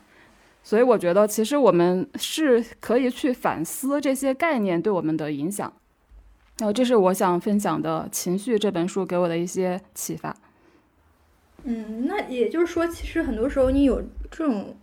[0.63, 5.71] 所以我觉得其实我们是可以去反思这些概念对我们的影响。
[6.58, 10.36] 然后这是我想分享的《情绪》这本书给我的一些启发。
[11.63, 14.75] 嗯，那也就是说，其实很多时候你有这种。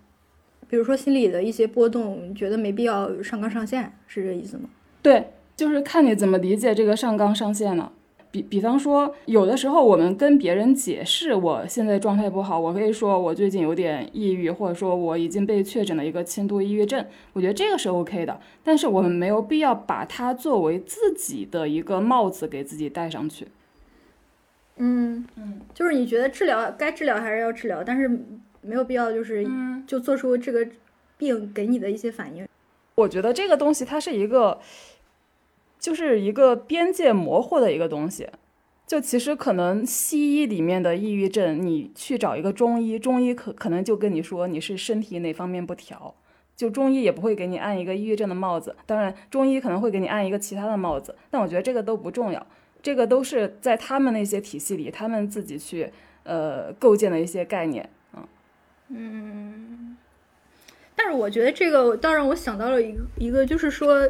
[0.68, 4.68] 比如说心理的一些波动，你觉得没必要上纲上线，是这意思吗？
[5.00, 7.92] 对，就是看你怎么理解这个上纲上线了。
[8.32, 17.02] 比比方说，有的时候我们跟别人解释我现在状态不好，我可以说我最近有点抑郁，或者说我已经被确诊了一个轻度抑郁症，
[17.32, 18.38] 我觉得这个是 OK 的。
[18.64, 23.46] 但是我们没有必要把它作为自己的一个帽子给自己戴上去。
[24.78, 28.10] 嗯嗯，就是你觉得治疗该治疗还是要治疗，但是。
[28.66, 29.46] 没有必要，就是
[29.86, 30.66] 就做出这个
[31.16, 32.46] 病给你的一些反应。
[32.96, 34.58] 我觉得这个东西它是一个，
[35.78, 38.28] 就是一个边界模糊的一个东西。
[38.86, 46.14] 就其实可能西医里面的抑郁症，你去找一个中医，中医可可能就跟你说你是身体哪方面不调，
[46.54, 48.76] 就中医也不会给你按一个抑郁症的帽子。
[48.86, 52.46] 当然，中医可能会给你按一个其他的帽子，但我觉得这个都不重要。
[52.80, 55.90] 这个都是在他们那些体系里，他们自己去
[56.22, 57.90] 呃构建的一些概念。
[58.88, 59.96] 嗯，
[60.94, 64.08] 但是我觉得这个倒让我想到了一个一个，就是说，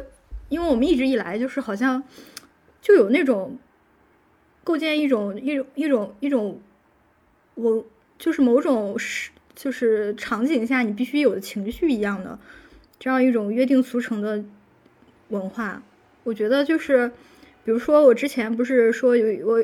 [0.49, 2.03] 因为我们一直以来就是好像
[2.79, 3.57] 就有那种
[4.63, 6.61] 构建一种一种一种一种，
[7.55, 7.83] 我
[8.19, 12.37] 就是某种是就是场景下你必须有的情绪一样的
[12.99, 14.43] 这样一种约定俗成的
[15.29, 15.81] 文化。
[16.23, 17.09] 我觉得就是，
[17.65, 19.63] 比如说我之前不是说有我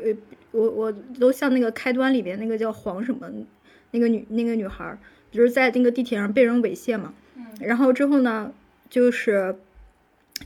[0.52, 3.30] 我我都像那个开端里边那个叫黄什么。
[3.94, 4.98] 那个女那个女孩
[5.32, 7.14] 就是在那个地铁上被人猥亵嘛，
[7.60, 8.52] 然后之后呢，
[8.90, 9.56] 就是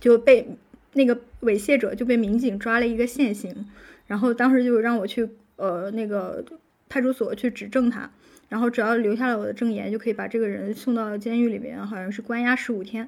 [0.01, 0.47] 就被
[0.93, 3.65] 那个猥亵者就被民警抓了一个现行，
[4.05, 6.43] 然后当时就让我去呃那个
[6.89, 8.11] 派出所去指证他，
[8.49, 13.07] 然后只要留下了我的证言，就可以把这个人送到监狱里面，好像是关押十五天，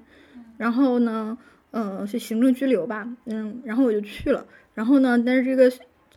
[0.57, 1.37] 然后呢，
[1.71, 5.71] 呃是行政拘留吧，嗯，然后我就去了，然后呢，但是这个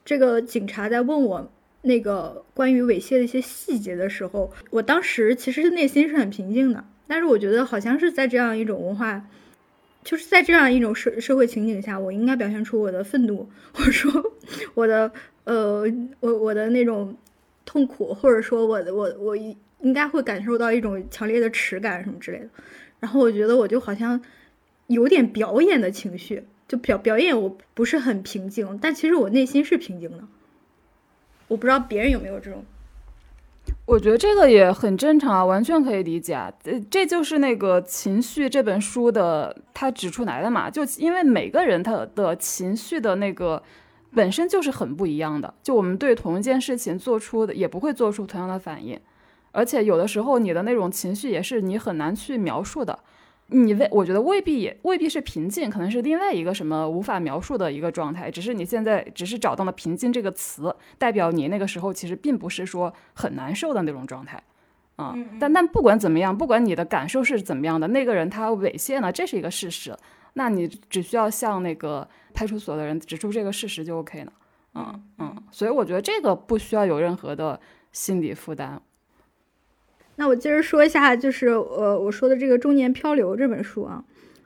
[0.04, 1.50] 这个警察在问我。
[1.83, 9.25] 那个关于猥亵的一些细节的时候，我当时其实内心是很平静的，但是我觉得好像是在这样一种文化，
[10.05, 14.33] 就是在这样一种社社会情景下，我应该表现出我的愤怒， 或者说
[14.75, 15.11] 我的
[15.45, 15.85] 呃
[16.21, 17.16] 我我的那种
[17.64, 22.49] 痛苦，或者说我我我应该会感受到一种强烈的耻感什么之类的。
[23.01, 24.23] 然后我觉得我就好像
[24.87, 30.23] 有点表演的情绪，就表表演我不是很平静，但其实我内心是平静的。
[31.53, 32.65] 我不知道别人有没有这种，
[33.85, 36.51] 我觉得这个也很正常啊，完全可以理解啊。
[36.65, 43.62] 这这就是那个情绪这本书的他指出来的嘛，就因为每个人他的情绪的那个
[44.15, 48.99] 本身就是很不一样的，就我们对同一件事情做出的也不会做出同样的反应。
[49.51, 52.99] 而且有的时候你的那种情绪也是你很难去描述的。
[53.48, 58.31] 你未，我觉得未必也未必是平静，可能是另外一个什么无法描述的一个状态。
[58.31, 64.42] 只是你现在只是找到了“平静”这个词，代表你那个时候其实并不是说很难受的那种状态，
[64.96, 65.14] 啊。
[65.38, 69.94] 但但不管怎么样，不管你的感受是怎么样的，那个人他猥亵了，这是一个事实。
[70.35, 74.33] 那你只需要向那个派出所的人指出这个事实就 OK 了。
[74.74, 75.37] 嗯嗯。
[75.50, 77.61] 所以我觉得这个不需要有任何的
[77.92, 78.81] 心理负担。
[80.16, 84.05] 那我接着说一下，就是呃，我说的这个《中年漂流》这本书啊，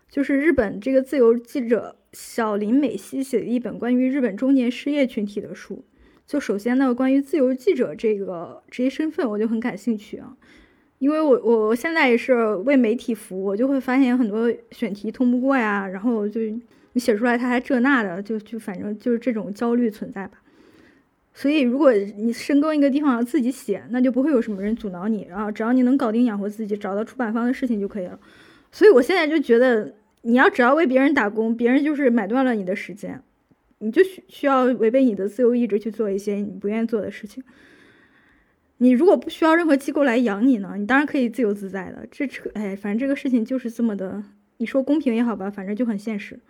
[0.09, 5.85] 就是日本这个自由记者小林美希写的一本关于日本中年失业群体的书。
[6.27, 10.37] 就首先呢，关于自由记者这个职业身份，我就很感兴趣啊，
[10.99, 16.41] 因为我我现在也是为媒体服务，我就会发现很多选题通不过呀，然后就
[16.95, 20.39] 你写出来他还这那的，就就反正就是这种焦虑存在吧。
[21.39, 28.19] 所以，如果你深耕一个地方自己写，那就不会有什么人阻挠你，然后只要你能搞定养活自己，找到出版方的事情就可以了。
[28.73, 33.21] 所以我现在就觉得，你要只要为别人打工，别人就是买断了你的时间，
[33.81, 37.45] 你就需需要违背你的自由意志去做一些你不愿意做的事情。
[38.79, 42.07] 你如果不需要任何机构来养你呢，你当然可以自由自在的。
[42.11, 44.25] 这扯，哎，反正这个事情就是这么的，
[44.57, 46.41] 你说公平也好吧，反正就很现实。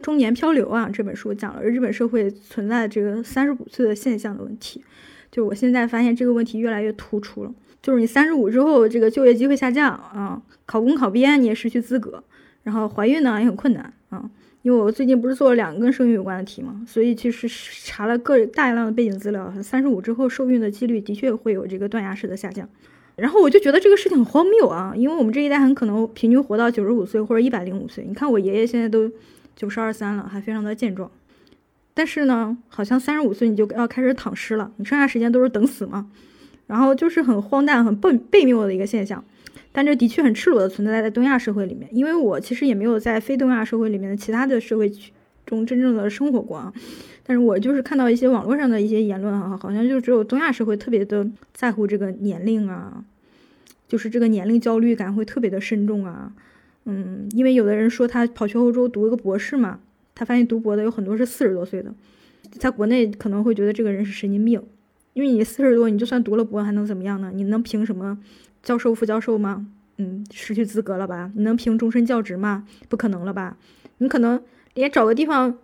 [0.00, 4.82] 中年漂流啊，这本书讲了日本社会存在这个三十五岁的现象的问题。
[5.30, 12.22] 就我现在发现这个问题越来越突出了，就是你三十五之后，这个就业机会下降啊，考公考编你也失去资格，
[12.62, 14.28] 然后怀孕呢也很困难啊。
[14.62, 17.48] 因为我最近不是做了两个跟生育有关的题嘛，所以其实
[17.84, 22.68] 查了个大量的背景资料，三十五之后受孕的几率的确会有这个断崖式的下降。
[23.16, 28.04] 然后我就觉得这个事情很荒谬啊，因为我们这一代很可能平均活到九十五岁或者一百零五岁。
[28.06, 29.10] 你看我爷爷现在都。
[29.56, 31.10] 九十二三了，还非常的健壮，
[31.94, 36.10] 但是呢，好像三十五岁你就要开始躺尸了，你剩下时间都是等死嘛。
[36.68, 39.22] 然后就是很荒诞、很悖悖谬的一个现象，
[39.72, 41.86] 但这的确很赤裸的存在在东亚社会里面。
[41.92, 44.90] 因为我其实也没有在非东亚社会里面的其他的社会
[45.44, 46.72] 中真正的生活过啊，
[47.24, 53.04] 但是我就是看到一些网络上的一些言论啊，好像就只有东亚社会特别的在乎这个年龄啊，
[53.86, 56.32] 就是这个年龄焦虑感会特别的深重啊。
[56.84, 59.78] 嗯，因为有的人说他跑去欧洲读了个博士嘛，
[60.14, 61.94] 他发现读博的有很多是四十多岁的，
[62.58, 64.60] 在国内可能会觉得这个人是神经病，
[65.12, 67.30] 因为你四十多，你就算读了博还能怎么样呢？
[67.32, 68.18] 你能凭什么
[68.62, 69.66] 教授、副教授吗？
[69.98, 71.30] 嗯，失去资格了吧？
[71.34, 72.66] 你能评终身教职吗？
[72.88, 73.56] 不可能了吧？
[73.98, 74.42] 你可能
[74.74, 75.56] 连找个地方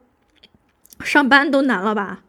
[1.01, 2.23] 上班都难了吧？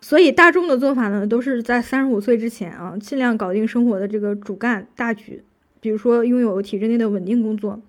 [0.00, 5.44] 所以大众的做法呢，都是在三十五岁之前啊，尽量搞定生活的这个主干大局，
[5.80, 7.80] 比如说拥有体制内的稳定工作。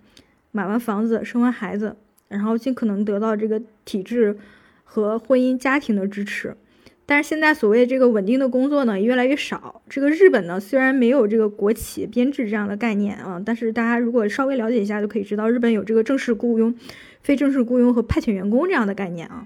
[0.58, 1.96] 买完房子，生完孩子，
[2.28, 4.36] 然后尽可能得到这个体制
[4.84, 6.58] 和婚姻家庭的支持。
[7.06, 9.84] 但是现在所谓这个稳定的工作呢，越来越少。
[9.88, 16.74] 这个日本呢，虽然没有这个国企编制这样的概念啊，但是大家如果稍微了解一下，就可以知道日本有这个正式雇佣、
[17.22, 19.46] 非正式雇佣和派遣员工这样的概念啊。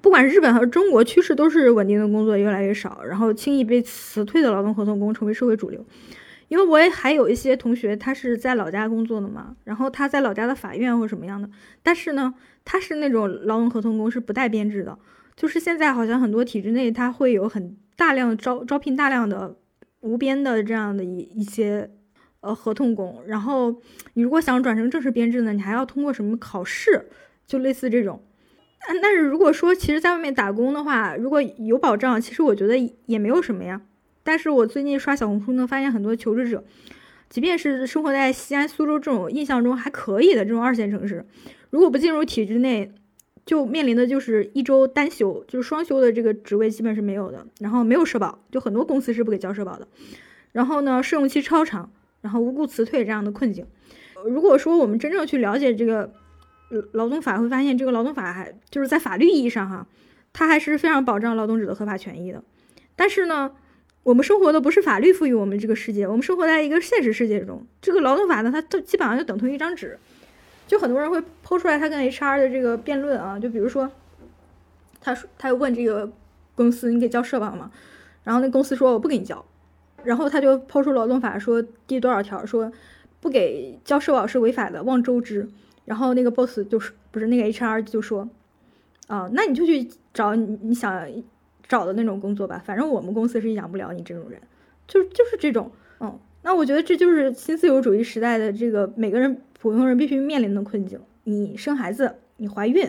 [0.00, 5.84] 不管日本还是中国，趋势都是稳定的工作越来越少，然后轻易被辞退的劳动合同工成为社会主流。
[6.48, 11.50] 因为我也还有一些同学，他是在老家工作的嘛，然后他在老家的法院或什么样的，
[11.82, 14.98] 但是呢，他是那种劳动合同工，是不带编制的。
[15.34, 19.56] 就是现在好像很多体制内，他会有很大量招招聘大量的
[20.00, 21.90] 无编的这样的一一些
[22.40, 23.82] 呃合同工，然后
[24.14, 27.06] 你如果想转成正式编制呢，你还要通过什么考试，
[27.46, 28.22] 就类似这种。
[29.02, 33.82] 但是如果说其实在外面打工的话，如果有保障，其实我觉得也没有什么呀。
[34.26, 36.64] 但是我最近刷小红书呢，发现很多求职者，
[37.30, 41.24] 即便是生活在西安、苏州这种印象中还可以的这种二线城市，
[41.70, 42.90] 如果不进入体制内，
[43.44, 49.86] 就面临的就是一周单休，就是双休的这个职位基本是没有的，然后没有社保，就很多公司是不给交社保的，
[50.50, 51.88] 然后呢，试用期超长，
[52.20, 53.64] 然后无故辞退这样的困境。
[54.24, 56.12] 如果说我们真正去了解这个
[56.90, 59.86] 劳动法，会发现这个劳动法还就是在法律意义上哈，
[60.32, 62.42] 它还是非常保障劳动者的合法权益的，
[62.96, 63.52] 但是呢。
[64.06, 67.66] 我们生活的不是法律赋予我们这个世界，我们生活在一个现实世界中。
[67.82, 69.98] 这个劳动法呢，它都基本上就等同于一张纸。
[70.68, 73.90] 就很多人会抛出来他跟 HR 的这个辩论啊，就比如说，
[75.00, 76.08] 他说他又问这个
[76.54, 77.72] 公司你给交社保吗？
[78.22, 79.44] 然后那公司说我不给你交，
[80.04, 82.70] 然后他就抛出劳动法说第多少条说
[83.20, 85.48] 不给交社保是违法的，望周知。
[85.84, 88.28] 然后那个 boss 就是不是那个 HR 就说
[89.08, 91.04] 啊，那你就去找你你想。
[91.68, 94.40] 找的那种工作吧，反正我们公司是养不了你这种人，
[94.86, 101.00] 就就是这种，嗯，那我觉得这就是新自由主义时代的这个每个人普通人必须面临的困境。
[101.24, 102.88] 你生孩子，你怀孕，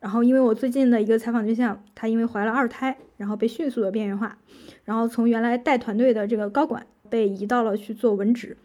[0.00, 4.36] 然后因为我最近的一个采访对象，她因为怀了二胎，然后被迅速的边缘化，
[4.84, 8.56] 然后从原来带团队的这个高管被移到了去做文职，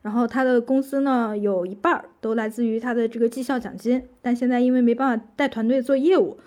[0.00, 6.38] 然后他的工资呢有一半都来自于他的这个绩效奖金，但现在因为没办法带团队做业务，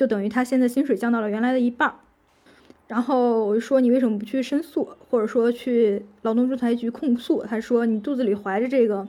[0.00, 1.94] 就等于他现在薪水降到了原来的一半儿。
[2.88, 7.42] 然后我就说你为什么不去申诉，或者说去劳动仲裁局控诉？
[7.42, 9.06] 他说你肚子里怀着这个，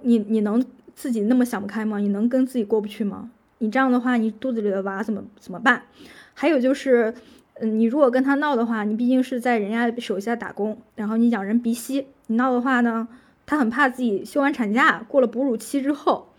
[0.00, 0.60] 你你能
[0.96, 1.98] 自己那么想不开吗？
[1.98, 3.30] 你能跟自己过不去吗？
[3.58, 5.82] 你这样的话，你肚子里的娃怎么怎么办？
[6.34, 7.14] 还有就是，
[7.60, 13.06] 嗯，你如果跟他闹的话，你毕竟是在人家手下打工，然后你养人鼻息，你闹的话呢，
[13.46, 16.31] 他很怕自己休完产假过了哺乳期之后，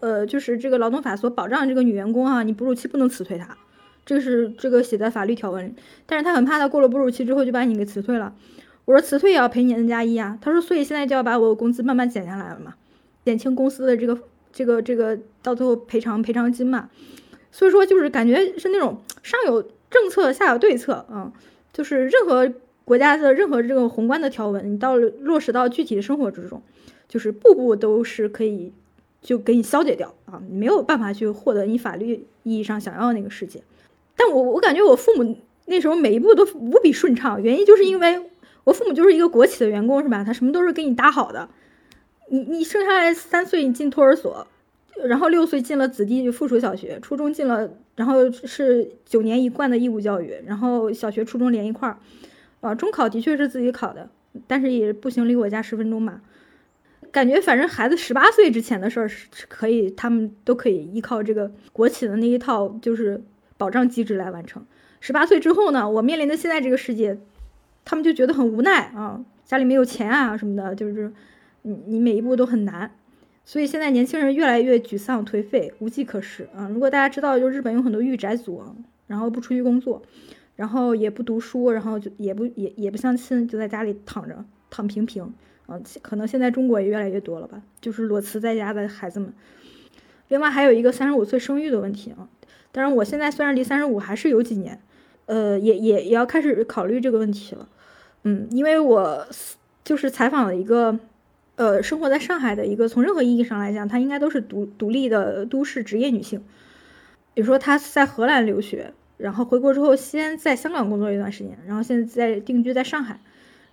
[0.00, 3.56] 呃，就是这个劳动法所保障这个女员工啊，你哺乳期不能辞退她。
[4.06, 5.74] 这个是这个写在法律条文里，
[6.06, 8.34] 但是他很怕他过了哺乳期之后就把你给辞退了。
[8.86, 10.38] 我说辞退也要赔你 N 加一啊。
[10.40, 12.74] 他说，所以现在就要把我工资慢慢减下来了嘛，
[13.26, 14.18] 减轻公司的这个
[14.50, 16.88] 这个这个到最后赔偿赔偿金嘛。
[17.52, 21.30] 所以说就是感觉是那种上有政策下有对策啊，
[21.74, 22.50] 就是任何
[22.86, 26.62] 国家的任何这个宏观的条文，你到落实到具体的生活之中，
[27.08, 28.72] 就是步步都是可以
[29.20, 33.62] 就给你消解掉啊，你没有办法去获得你法律意义上想要的那个世界。
[34.16, 38.20] 但我我感觉我父母那时候每一步都无比顺畅，原因就是因为
[38.64, 40.24] 我父母就是一个国企的员工，是吧？
[40.24, 41.48] 他什么都是给你搭好的。
[42.30, 44.46] 你你生下来三岁你进托儿所，
[45.04, 51.98] 然后六岁进了子弟附属小学，初中进了，然后是九年一贯的义务教育，然后小学初中连一块儿。
[52.60, 54.10] 啊，中考的确是自己考的，
[54.48, 56.20] 但是也步行离我家十分钟吧。
[57.12, 63.22] 感觉反正孩子十八岁之前的事儿是可以，他们都可以依靠这个国企的那一套，就是。
[63.58, 64.64] 保障机制来完成。
[65.00, 67.18] 十八岁之后呢，我面临的现在这个世界，
[67.84, 71.12] 他们就觉得很无奈啊，家里没有钱啊什么的，就是
[71.62, 72.92] 你你每一步都很难，
[73.44, 76.68] 所以现在年轻人越来越沮丧颓废，无计可施啊。
[76.72, 78.62] 如果大家知道，就日本有很多御宅族，
[79.08, 80.00] 然后不出去工作，
[80.54, 85.34] 然后也不读书，然后就也不也也不相亲，就在家里躺着躺平平
[85.68, 85.80] 啊。
[86.02, 89.32] 可能现在中国也越来越多了吧，就是裸辞在家的孩子们。
[90.26, 92.28] 另外还有一个三十五岁生育的问题啊。
[92.70, 94.78] 当然，我现在虽然离三十五还是有几年，
[95.24, 97.66] 呃，也也也要开始考虑这个问题了，
[98.24, 99.26] 嗯，因为我
[99.82, 100.98] 就是采访了一个，
[101.56, 106.44] 呃，生活在上海的一个，从任何意义上来讲，她应该都是独独立的都市职业女性，
[107.32, 113.18] 比如说她在荷兰留学，然后回国之后先在香港工作一段时间，然后现在定居在上海，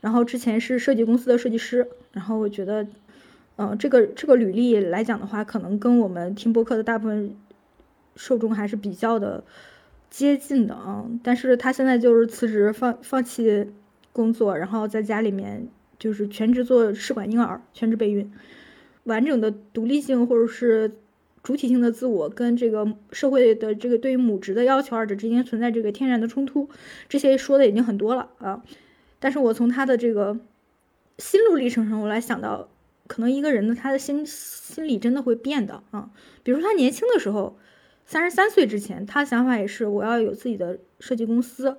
[0.06, 2.86] 然后之前是设计公司的设计师，然后我觉得，
[3.56, 7.36] 嗯，这个这个履历来讲的话，可能跟我们听播客的大部分。
[8.18, 9.44] 受众还是比较的
[10.10, 13.68] 接近的啊，但是他现在就是辞职放放弃
[14.14, 15.68] 工作，然后在家里面
[16.00, 18.32] 就是全职做试管婴儿，全职备孕，
[19.04, 20.94] 完整的独立性或者是
[21.44, 26.70] 主体性的自我跟这个社会的这个对于母职的要求二者之间存在这个天然的冲突，
[27.10, 28.64] 这些说的已经很多了啊，
[29.26, 30.38] 但是我从他的这个
[31.18, 32.70] 心路历程上，我来想到，
[33.08, 36.12] 可能一个人的他的心心理真的会变的啊，
[36.44, 37.58] 比如说他年轻的时候。
[38.08, 41.76] 三十三岁之前，他的想法也是我要有自己的设计公司，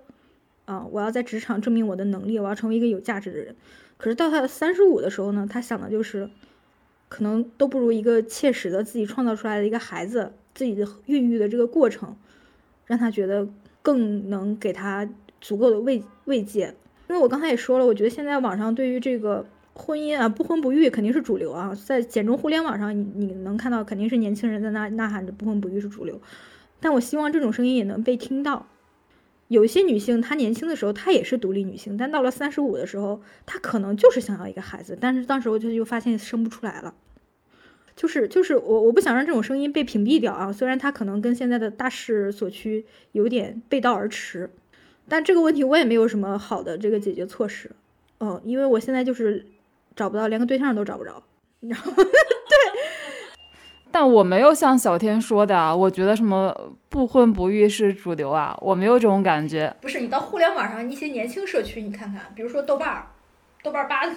[0.65, 3.55] 啊，我要在职场证明我的能力，我要成为一个有价值的人。
[3.97, 6.29] 可是到他三十五的时候呢，他想的就是，
[7.09, 12.17] 可能都不如一个切实的自己创造出来的一个孩子，自己的孕育的这个过程，
[12.87, 13.49] 让他觉得
[13.81, 15.09] 更能给他
[15.41, 16.75] 足够的慰慰藉。
[17.09, 19.47] 因为我刚才也说了，我觉得现在网上对于这个。
[19.79, 26.19] 婚姻啊，不婚不育肯定是主流啊，在简中互联网上，你你能看到肯定是年轻人在那呐喊着不婚不育是主流，
[26.81, 28.69] 但我希望这种声音也能被听到。
[29.49, 36.95] 有一些女性，她年轻的时候她也是独立女性，但到了三十五的时候，她可能就是想要一个孩子，但是当时我就就发现生不出来了。
[37.95, 44.49] 就是就是我我不想让这种声音被屏蔽掉啊，虽然它可能跟现在的大势所趋有点背道而驰，
[45.09, 47.71] 但这个问题我也没有什么好的这个解决措施，
[48.21, 49.47] 嗯，因为我现在就是。
[49.97, 51.23] 找不到，连个对象都找不着，
[51.61, 51.95] 你知道吗？
[51.97, 52.05] 对，
[53.91, 56.55] 但我没有像小天说的啊，我觉得什么
[56.91, 59.75] 不婚不育是主流啊，我没有这种感觉。
[59.81, 63.07] 不是，你到互联网上一些年轻社区，你看看，比如说豆瓣儿、
[63.63, 64.17] 豆瓣八组、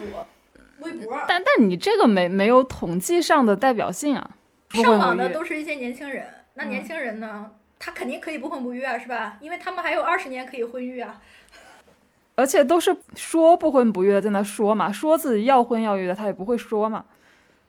[0.81, 1.17] 微博。
[1.29, 4.31] 但但你这个没没有统计上的代表性啊。
[4.71, 6.25] 上网的都是一些年轻人，
[6.55, 9.37] 那年轻人呢，他肯定可以不婚不育啊，是吧？
[9.39, 11.19] 因为他们还有二十年可以婚育啊。
[12.35, 17.03] 而且都是说不婚不育的在那说嘛，说自己要婚要育的他也不会说嘛，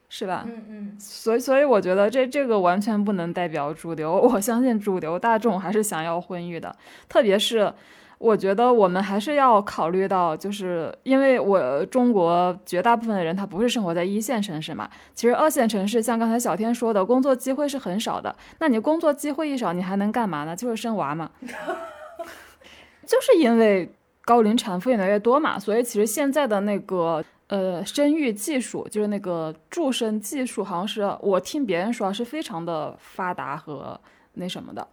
[0.09, 0.45] 是吧？
[0.47, 0.97] 嗯嗯。
[1.01, 6.77] 所以所以我觉得这这个完全不能代表主流，我相信主流大众还是想要婚育的。
[7.09, 7.73] 特别是
[8.21, 18.37] 我觉得我们还是要考虑到，就是因为我中国绝大部分的人他不是生活在一线城市嘛，其实二线城市像刚才小天说的，工作机会是很少的。
[18.59, 20.55] 那你工作机会一少，你还能干嘛呢？
[20.55, 21.31] 就是生娃嘛。
[23.05, 23.91] 就是因为。
[24.23, 33.99] 高龄产妇越来越多嘛，所以其实现在的那个呃生育技术，就是那个助生技术，好像是我听别人说是非常的发达和
[34.35, 34.87] 那什么的，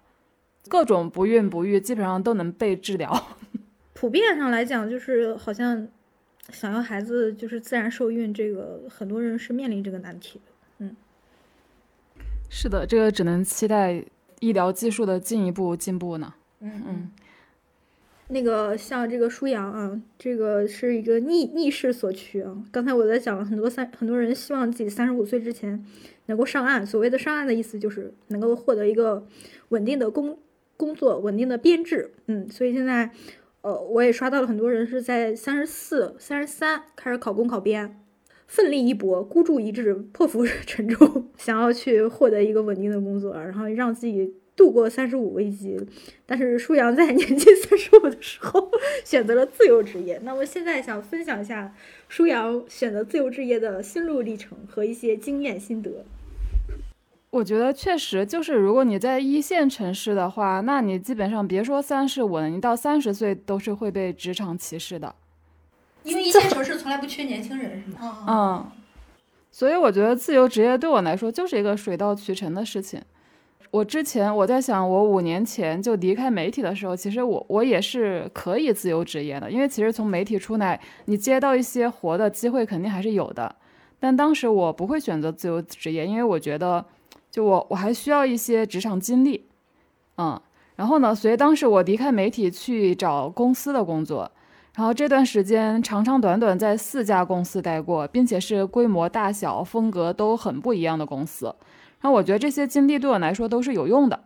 [0.70, 3.28] 各种不孕不育基本上都能被治疗。
[3.94, 5.88] 普遍上来讲，就是好像
[6.52, 10.52] 想要孩子就是自然受孕，这个很多人是面临这个难题的。
[10.80, 10.96] 嗯，
[12.50, 14.04] 是的，这个只能期待
[14.40, 16.34] 医疗技术的进一步进步呢。
[16.60, 17.12] 嗯嗯。
[18.30, 22.62] 那个像这个舒阳啊，这个是一个逆逆势所趋啊。
[22.72, 25.82] 刚才我在讲了很多三很多人希望自己三十五岁之前
[26.26, 26.86] 能够上岸。
[26.86, 29.26] 所谓的上岸的意思就是能够获得一个
[29.70, 30.38] 稳定的工
[30.78, 32.14] 工作、稳定的编制。
[32.28, 33.12] 嗯，所以现在
[33.62, 38.00] 呃，我也刷到了很多人是在三十四、三十三开始考公考编，
[38.46, 44.36] 奋力一搏，孤注一掷，破釜 沉舟，想要去获得一个稳定的工作，然后让自己。
[44.58, 45.80] 度过三十五危机，
[46.26, 48.72] 但是舒阳在年近三十五的时候
[49.06, 50.20] 选择了自由职业。
[50.24, 51.76] 那么现在想分享一下
[52.10, 56.04] 舒阳选择自由职业的心路历程和一些经验心得。
[57.38, 65.14] 我觉得确实就是，如果你在一线城市的话，那你基本上别说三十五了，你到三十岁都是会被职场歧视的。
[66.02, 68.26] 因为一线城市从来不缺年轻人，是吗？
[68.28, 68.66] 嗯。
[69.52, 73.00] 所以我觉得自由职业对我来说就是一个水到渠成的事情。
[73.70, 83.56] 我之前我在想，我五年前就离开媒体的时候，其实我我也是可以自由职业的，因为其实从媒体出来，你接到一些活的机会肯定还是有的。
[84.00, 86.86] 但当时我不会选择自由职业，因为我觉得，
[87.30, 89.46] 就我我还需要一些职场经历，
[90.18, 90.40] 嗯，
[90.76, 94.32] 然后呢，所以当时我离开媒体去找公司的工作，
[94.76, 101.54] 然后这段时间长长短短在四家公司待过，并且是规模大小、风格都很不一样的公司。
[102.02, 104.20] 那我觉得这些经历对我来说都是有用的，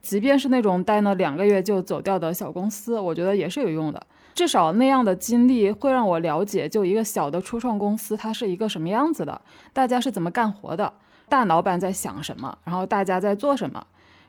[0.00, 4.00] 即便是那种待了两个月就走掉的小公司，我觉得也是有用的。
[4.32, 9.40] 至少那样的经历会让我了解，就一个小的初创公司它是一个什么样子的，
[9.72, 10.92] 大家是怎么干活的，
[11.28, 13.84] 大老板在想什么，然后大家在做什么。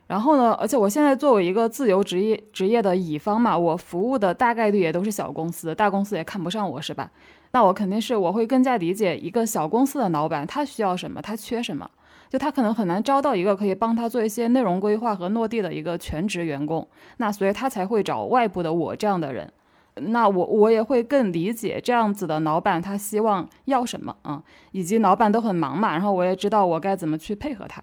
[0.08, 7.12] 然后呢，而且我现在作为一个自由职业职业的乙方嘛，我服务的大概率也都是小公司，大公司也看不上我是吧？
[7.52, 11.90] 那我肯定是我会更加理解一个小公司的老板他需要什么，他缺什么。
[12.30, 16.86] 就他可能很难招到一个可以帮他做一些内容规划和落地的一个全职员工，
[17.18, 19.52] 那所以他才会找外部的我这样的人。
[20.00, 27.82] 那我我也会更理解这样子的老板他希望要什么啊，以及老板都很忙嘛，然后我也知道我该怎么去配合他。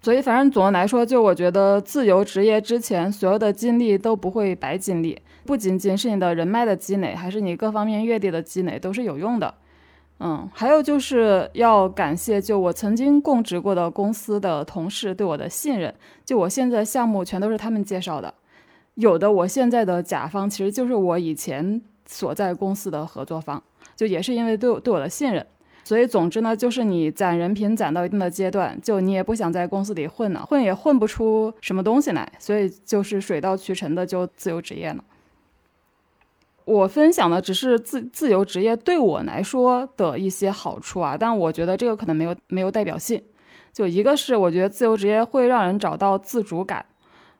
[0.00, 9.52] 所以反正总的来说，就我觉得自由职业之前所有的经历都不会白经历，不仅仅是你的人脉的积累，还是你各方面阅历的积累都是有用的。
[10.20, 15.94] 嗯，还有就是要感谢，就我曾经供职过的公司的同事对我的信任。
[16.24, 18.32] 就我现在项目全都是他们介绍的，
[18.98, 23.62] 有的我现在的甲方其实就是我以前所在公司的合作方，
[23.94, 25.46] 就也是因为对我对我的信任。
[25.84, 35.04] 所以总之呢，就是你攒人品攒到一定的阶段，就你也不想在公司里混了，混也混不出什么东西来，所以就是水到渠成的就自由职业了。
[36.64, 43.22] 我分享的只是自自由职业对我来说的一些好处啊，但我觉得这个可能没有没有代表性。
[43.72, 46.84] 就一个是我觉得自由职业会让人找到自主感，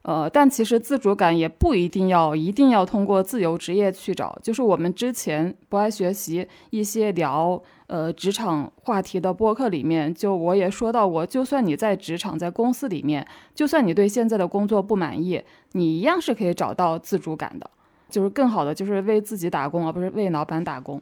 [0.08, 4.38] 呃，但其实自主感也不一定要一定要通过自由职业去找。
[4.42, 15.42] 就是我们之前不爱学习一些聊呃职场话题的播客里面，就我也说到过，就算你在职场在公司里面，就算你对现在的工作不满意，
[15.72, 17.70] 你一样是可以找到自主感的。
[18.08, 20.98] 就是更好的，就是为自己打工，而不是为老板打工。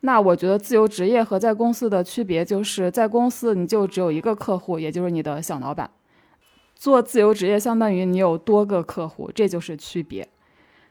[0.00, 5.90] 那我觉得自由职业和在公司的区别，就是在公司你就只有一个客户，也就是你的小老板。
[6.80, 10.26] 做自由职业相当于你有多个客户，这就是区别。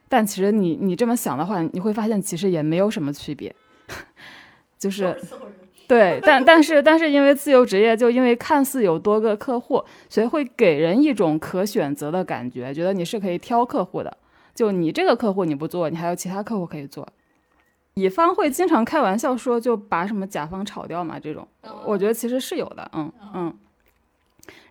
[0.07, 3.53] 但其实你你这么想的话，你会发现其实也没有什么区别。
[4.77, 5.19] 就是
[5.87, 14.15] 对，但但是但是因为自由职业，就因为看似有多个客户，所以会给人一种可选择的感觉，觉得你是可以挑客户的。
[14.53, 17.07] 就你这个客户你不做，你还有其他客户可以做。
[17.95, 21.47] 乙方会经常开玩笑说，就把什么甲方炒掉嘛，这种，
[21.83, 23.57] 我觉得其实是有的，嗯嗯。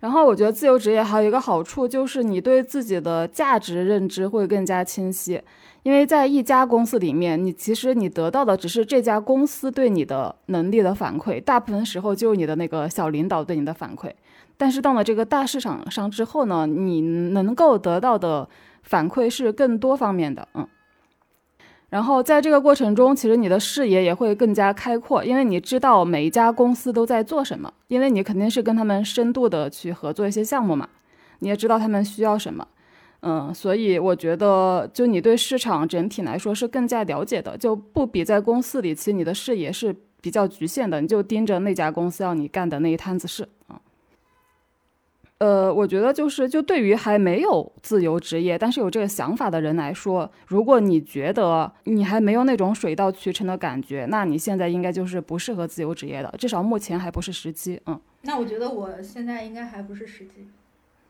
[0.00, 5.40] 然后我觉得自由职业还有一个好处，就是你对自己的价值认知会更加清晰。
[5.82, 14.10] 因为在一家公司里面，你其实你得到的只是这家公司对你的能力的反馈，大部分时候就是你的那个小领导对你的反馈。
[14.56, 17.00] 但是到了这个大市场上之后呢，你
[17.30, 18.48] 能够得到的。
[18.84, 20.66] 反馈是更多方面的，嗯，
[21.90, 30.86] 然后在这个过程中，其实你的视野也会更加开阔，因为你知道每一家公司都在做什么，因为你肯定是跟他们深度的去合作一些项目嘛，
[31.38, 32.68] 你也知道他们需要什么，
[33.20, 43.80] 嗯，所以我觉得，就你对市场整体来说是更加了解的，就不比在公司里，其实你的视野是比较局限的，你就盯着那家公司要你干的那一摊子事啊。
[45.38, 57.80] 呃，我觉得就是，就对于还没有自由职业，但是有这个想法的人来说，如果你觉得你还没有那种水到渠成的感觉，那你现在应该就是不适合自由职业的，至少目前还不是时机。
[57.86, 60.48] 嗯，那我觉得我现在应该还不是时机。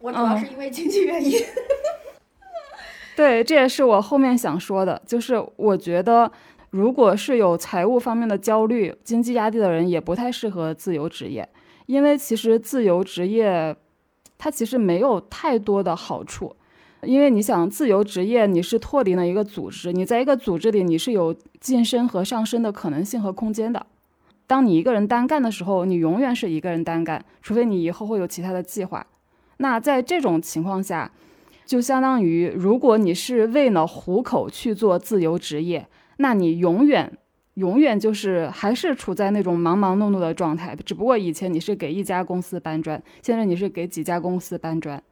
[0.00, 1.32] 我主要是因为经济原因，
[3.16, 6.30] 对，这也是我后面想说的，就是我觉得，
[6.70, 11.48] 如果是有财务方面的焦虑、经济压力的人，也不太适合自由职业，
[11.86, 13.74] 因为其实自由职业，
[14.38, 16.54] 它其实没有太多的好处，
[17.02, 23.84] 因为你想，自由职业你是脱离了一个组织，你在一个组织里，你是有晋升和上升的可能性和空间的，
[24.46, 29.06] 当你一个人单干的时候，你永远是一个人单干，除非你以后会有其他的计划。
[29.58, 31.10] 那在这种情况下，
[31.66, 37.18] 就相当于如果你是为了糊口去做自由职业，那你永远
[37.58, 40.76] 永远就是还是处在那种忙忙碌碌的状态。
[40.86, 45.02] 只不过以前你是给一家公司搬砖，现在你是给几家公司搬砖。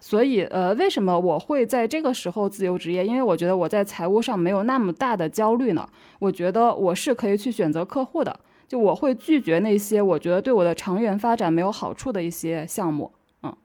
[0.00, 3.06] 所以，呃，为什么我会在这个时候自由职业？
[3.06, 5.88] 因为我觉得我在财务上没有那么大的焦虑呢。
[6.18, 8.38] 我觉得我是可以去选择客户的，
[8.68, 13.10] 就我会拒绝那些我觉得对我的长远发展没有好处的一些项目。
[13.42, 13.56] 嗯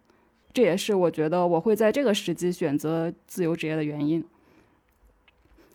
[0.54, 4.24] 这也是我觉得我会在这个时机选择自由职业的原因。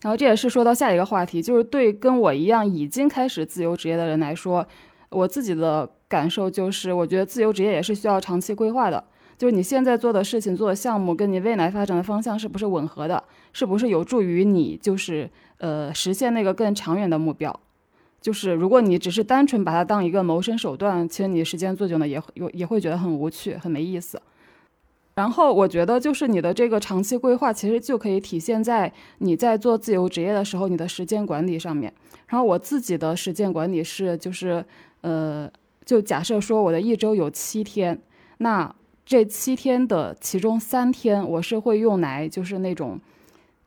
[0.04, 4.64] 然后这也是说到下一个话题，就是对跟我一样已经开始自由职业的人来说，
[5.08, 9.02] 我自己的感受就是，我觉得自由职业也是需要长期规划的。
[9.38, 13.24] 就是你现在做的事情、做的项目，跟你未来发展的方向是不是吻合的？
[13.54, 17.58] 是不是有助于你就是呃实现那个更长远的目标？
[18.20, 24.20] 就是如果你只是单纯把它当一个谋生手段，其实你时间做久了也也也会觉得很无趣、很没意思。
[25.14, 31.92] 然后我觉得，就是你的这个长期规划，其实就可以体现在你在做自由职业的时候，你的时间管理上面。
[32.26, 34.64] 然后我自己的时间管理是，就是
[35.02, 35.48] 呃，
[35.84, 37.96] 就假设说我的一周有七天，
[38.38, 38.74] 那
[39.06, 42.98] 这七天的其中三天，我是会用来就是那种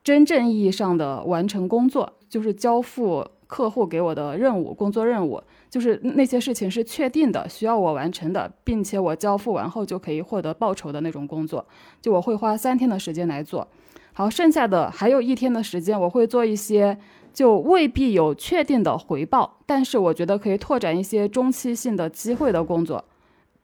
[0.03, 5.41] 真正意义上的完成工作，就是交付客户给我的任务、工作任务。
[5.69, 11.65] 就是那些事情是确定的，需要我完成的，并且我交付完后就可以获得报酬的那种工作，
[12.01, 13.67] 就我会花三天的时间来做。
[14.13, 16.97] 好，剩下的还有一天的时间，我会做一些
[17.33, 23.05] 就未必有确定的回报，但是我觉得可以拓展一些中期性的机会的工作。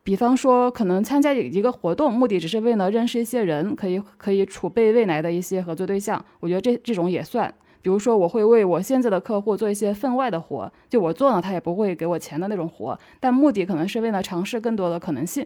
[0.04, 6.24] 比方说，可能参加一个活动，目的只是为了认识一些人，可以可以储备未来的一些合作对象。
[6.42, 7.52] 我觉得这这种也算。
[7.84, 15.46] 比如说，我会为我现在的客户做一些分外的活，就我做了他也不会给我钱的那种活，但目的可能是为了尝试更多的可能性，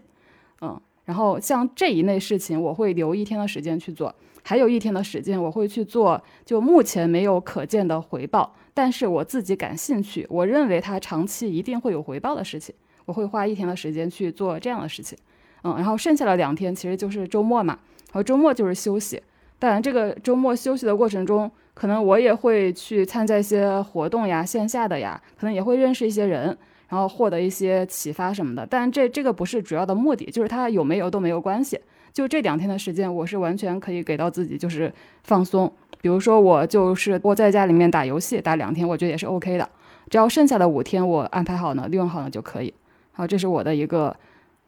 [0.62, 4.14] 嗯，然后像这一类事情，我会留一天的时间去做，
[4.44, 12.76] 还有一天的时间我会去做，就目前没有可见的回报，但是我自己感兴趣，我认为它长期一定会有回报的事情，
[13.06, 15.18] 我会花一天的时间去做这样的事情，
[15.64, 17.80] 嗯，然后剩下的两天其实就是周末嘛，
[18.10, 19.20] 然后周末就是休息，
[19.60, 21.52] 当然这个周末休息的过程中。
[21.80, 26.46] 可能我也会去参加一些活动呀，线下的呀，可能也会认识一些人，
[26.90, 28.66] 然后获得一些启发什么的。
[28.68, 31.80] 但这这个不是主要的目的，就是它有没有都没有关系。
[32.12, 34.92] 就这两天的时间，我是完全可以给到自己，就是
[35.24, 35.72] 放松。
[36.02, 39.70] 比如说，我就是窝在家里面打游戏，打两天，我觉得也是 OK 的。
[40.10, 42.74] 只要剩下的五天我安排好呢，利用好呢就可以。
[43.12, 44.18] 好，这是我的一个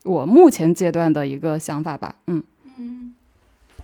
[0.04, 2.14] 我目前阶段的一个想法吧。
[2.28, 2.44] 嗯
[2.78, 3.16] 嗯。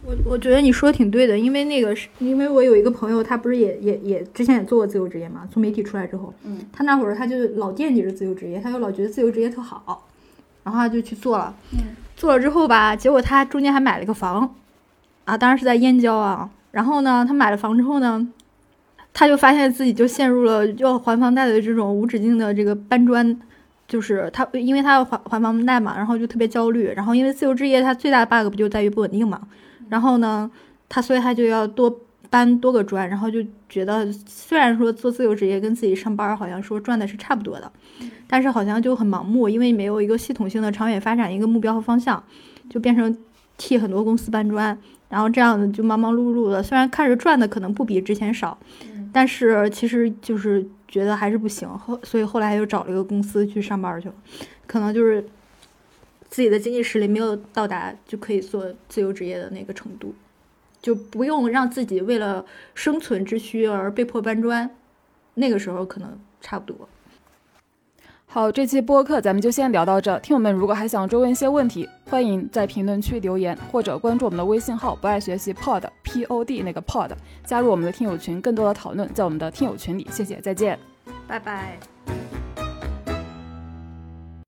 [0.06, 10.08] 我我觉得你说的挺对的，因为那个是因为我有一个朋友，他不是也也也之前也做过自由职业嘛，从媒体出来之后，嗯，他那会儿他就老惦记着自由职业，他就老觉得自由职业特好，
[10.64, 14.54] 然后他就去做了，嗯，做了之后吧，结果他中间还买了个房，
[15.24, 18.28] 啊，当然是在燕郊啊，然后呢，他买了房之后呢，
[19.12, 23.40] 他就发现自己就陷入了要还房贷的这种无止境的这个搬砖，
[23.88, 29.42] 就是他因为他要还还房贷嘛，然后就特别焦虑，然后因为自由职业它最大的 bug 不就在于不稳定嘛。
[29.90, 30.50] 然后呢，
[30.90, 37.72] 他所以他就要多搬多个砖，然后就觉得虽然说做自由职业跟自己上班好像说赚的是差不多的，
[38.28, 42.22] 但是好像就很盲目，因为没有一个系统性的长远发展一个目标和方向，
[42.70, 43.16] 就变成
[43.58, 44.78] 替很多公司搬砖，
[45.08, 46.62] 然后这样子就忙忙碌碌的。
[46.62, 48.58] 虽然看着赚的可能不比之前少，
[49.14, 54.16] 但是其实就是觉得还是不行，后所以后来又找了一个公司去上班去了，
[54.68, 55.24] 可能就是。
[56.30, 60.14] 自己的经济实力没有到达就可以做自由职业的那个程度，
[60.82, 64.70] 就不用让自己为了生存之需而被迫搬砖，
[65.36, 66.88] 那个时候可能差不多。
[68.28, 70.20] 好，这期播客咱们就先聊到这。
[70.20, 77.12] 听友们如果还想追问一些问题，欢迎在评论区留言，或者关注我们的微信号“不爱学习 Pod P O D” 那个 Pod，
[77.46, 80.06] 加入我们的听友群，更多的讨论在我们的听友群里。
[80.12, 80.78] 谢谢，再见，
[81.28, 81.80] 拜拜。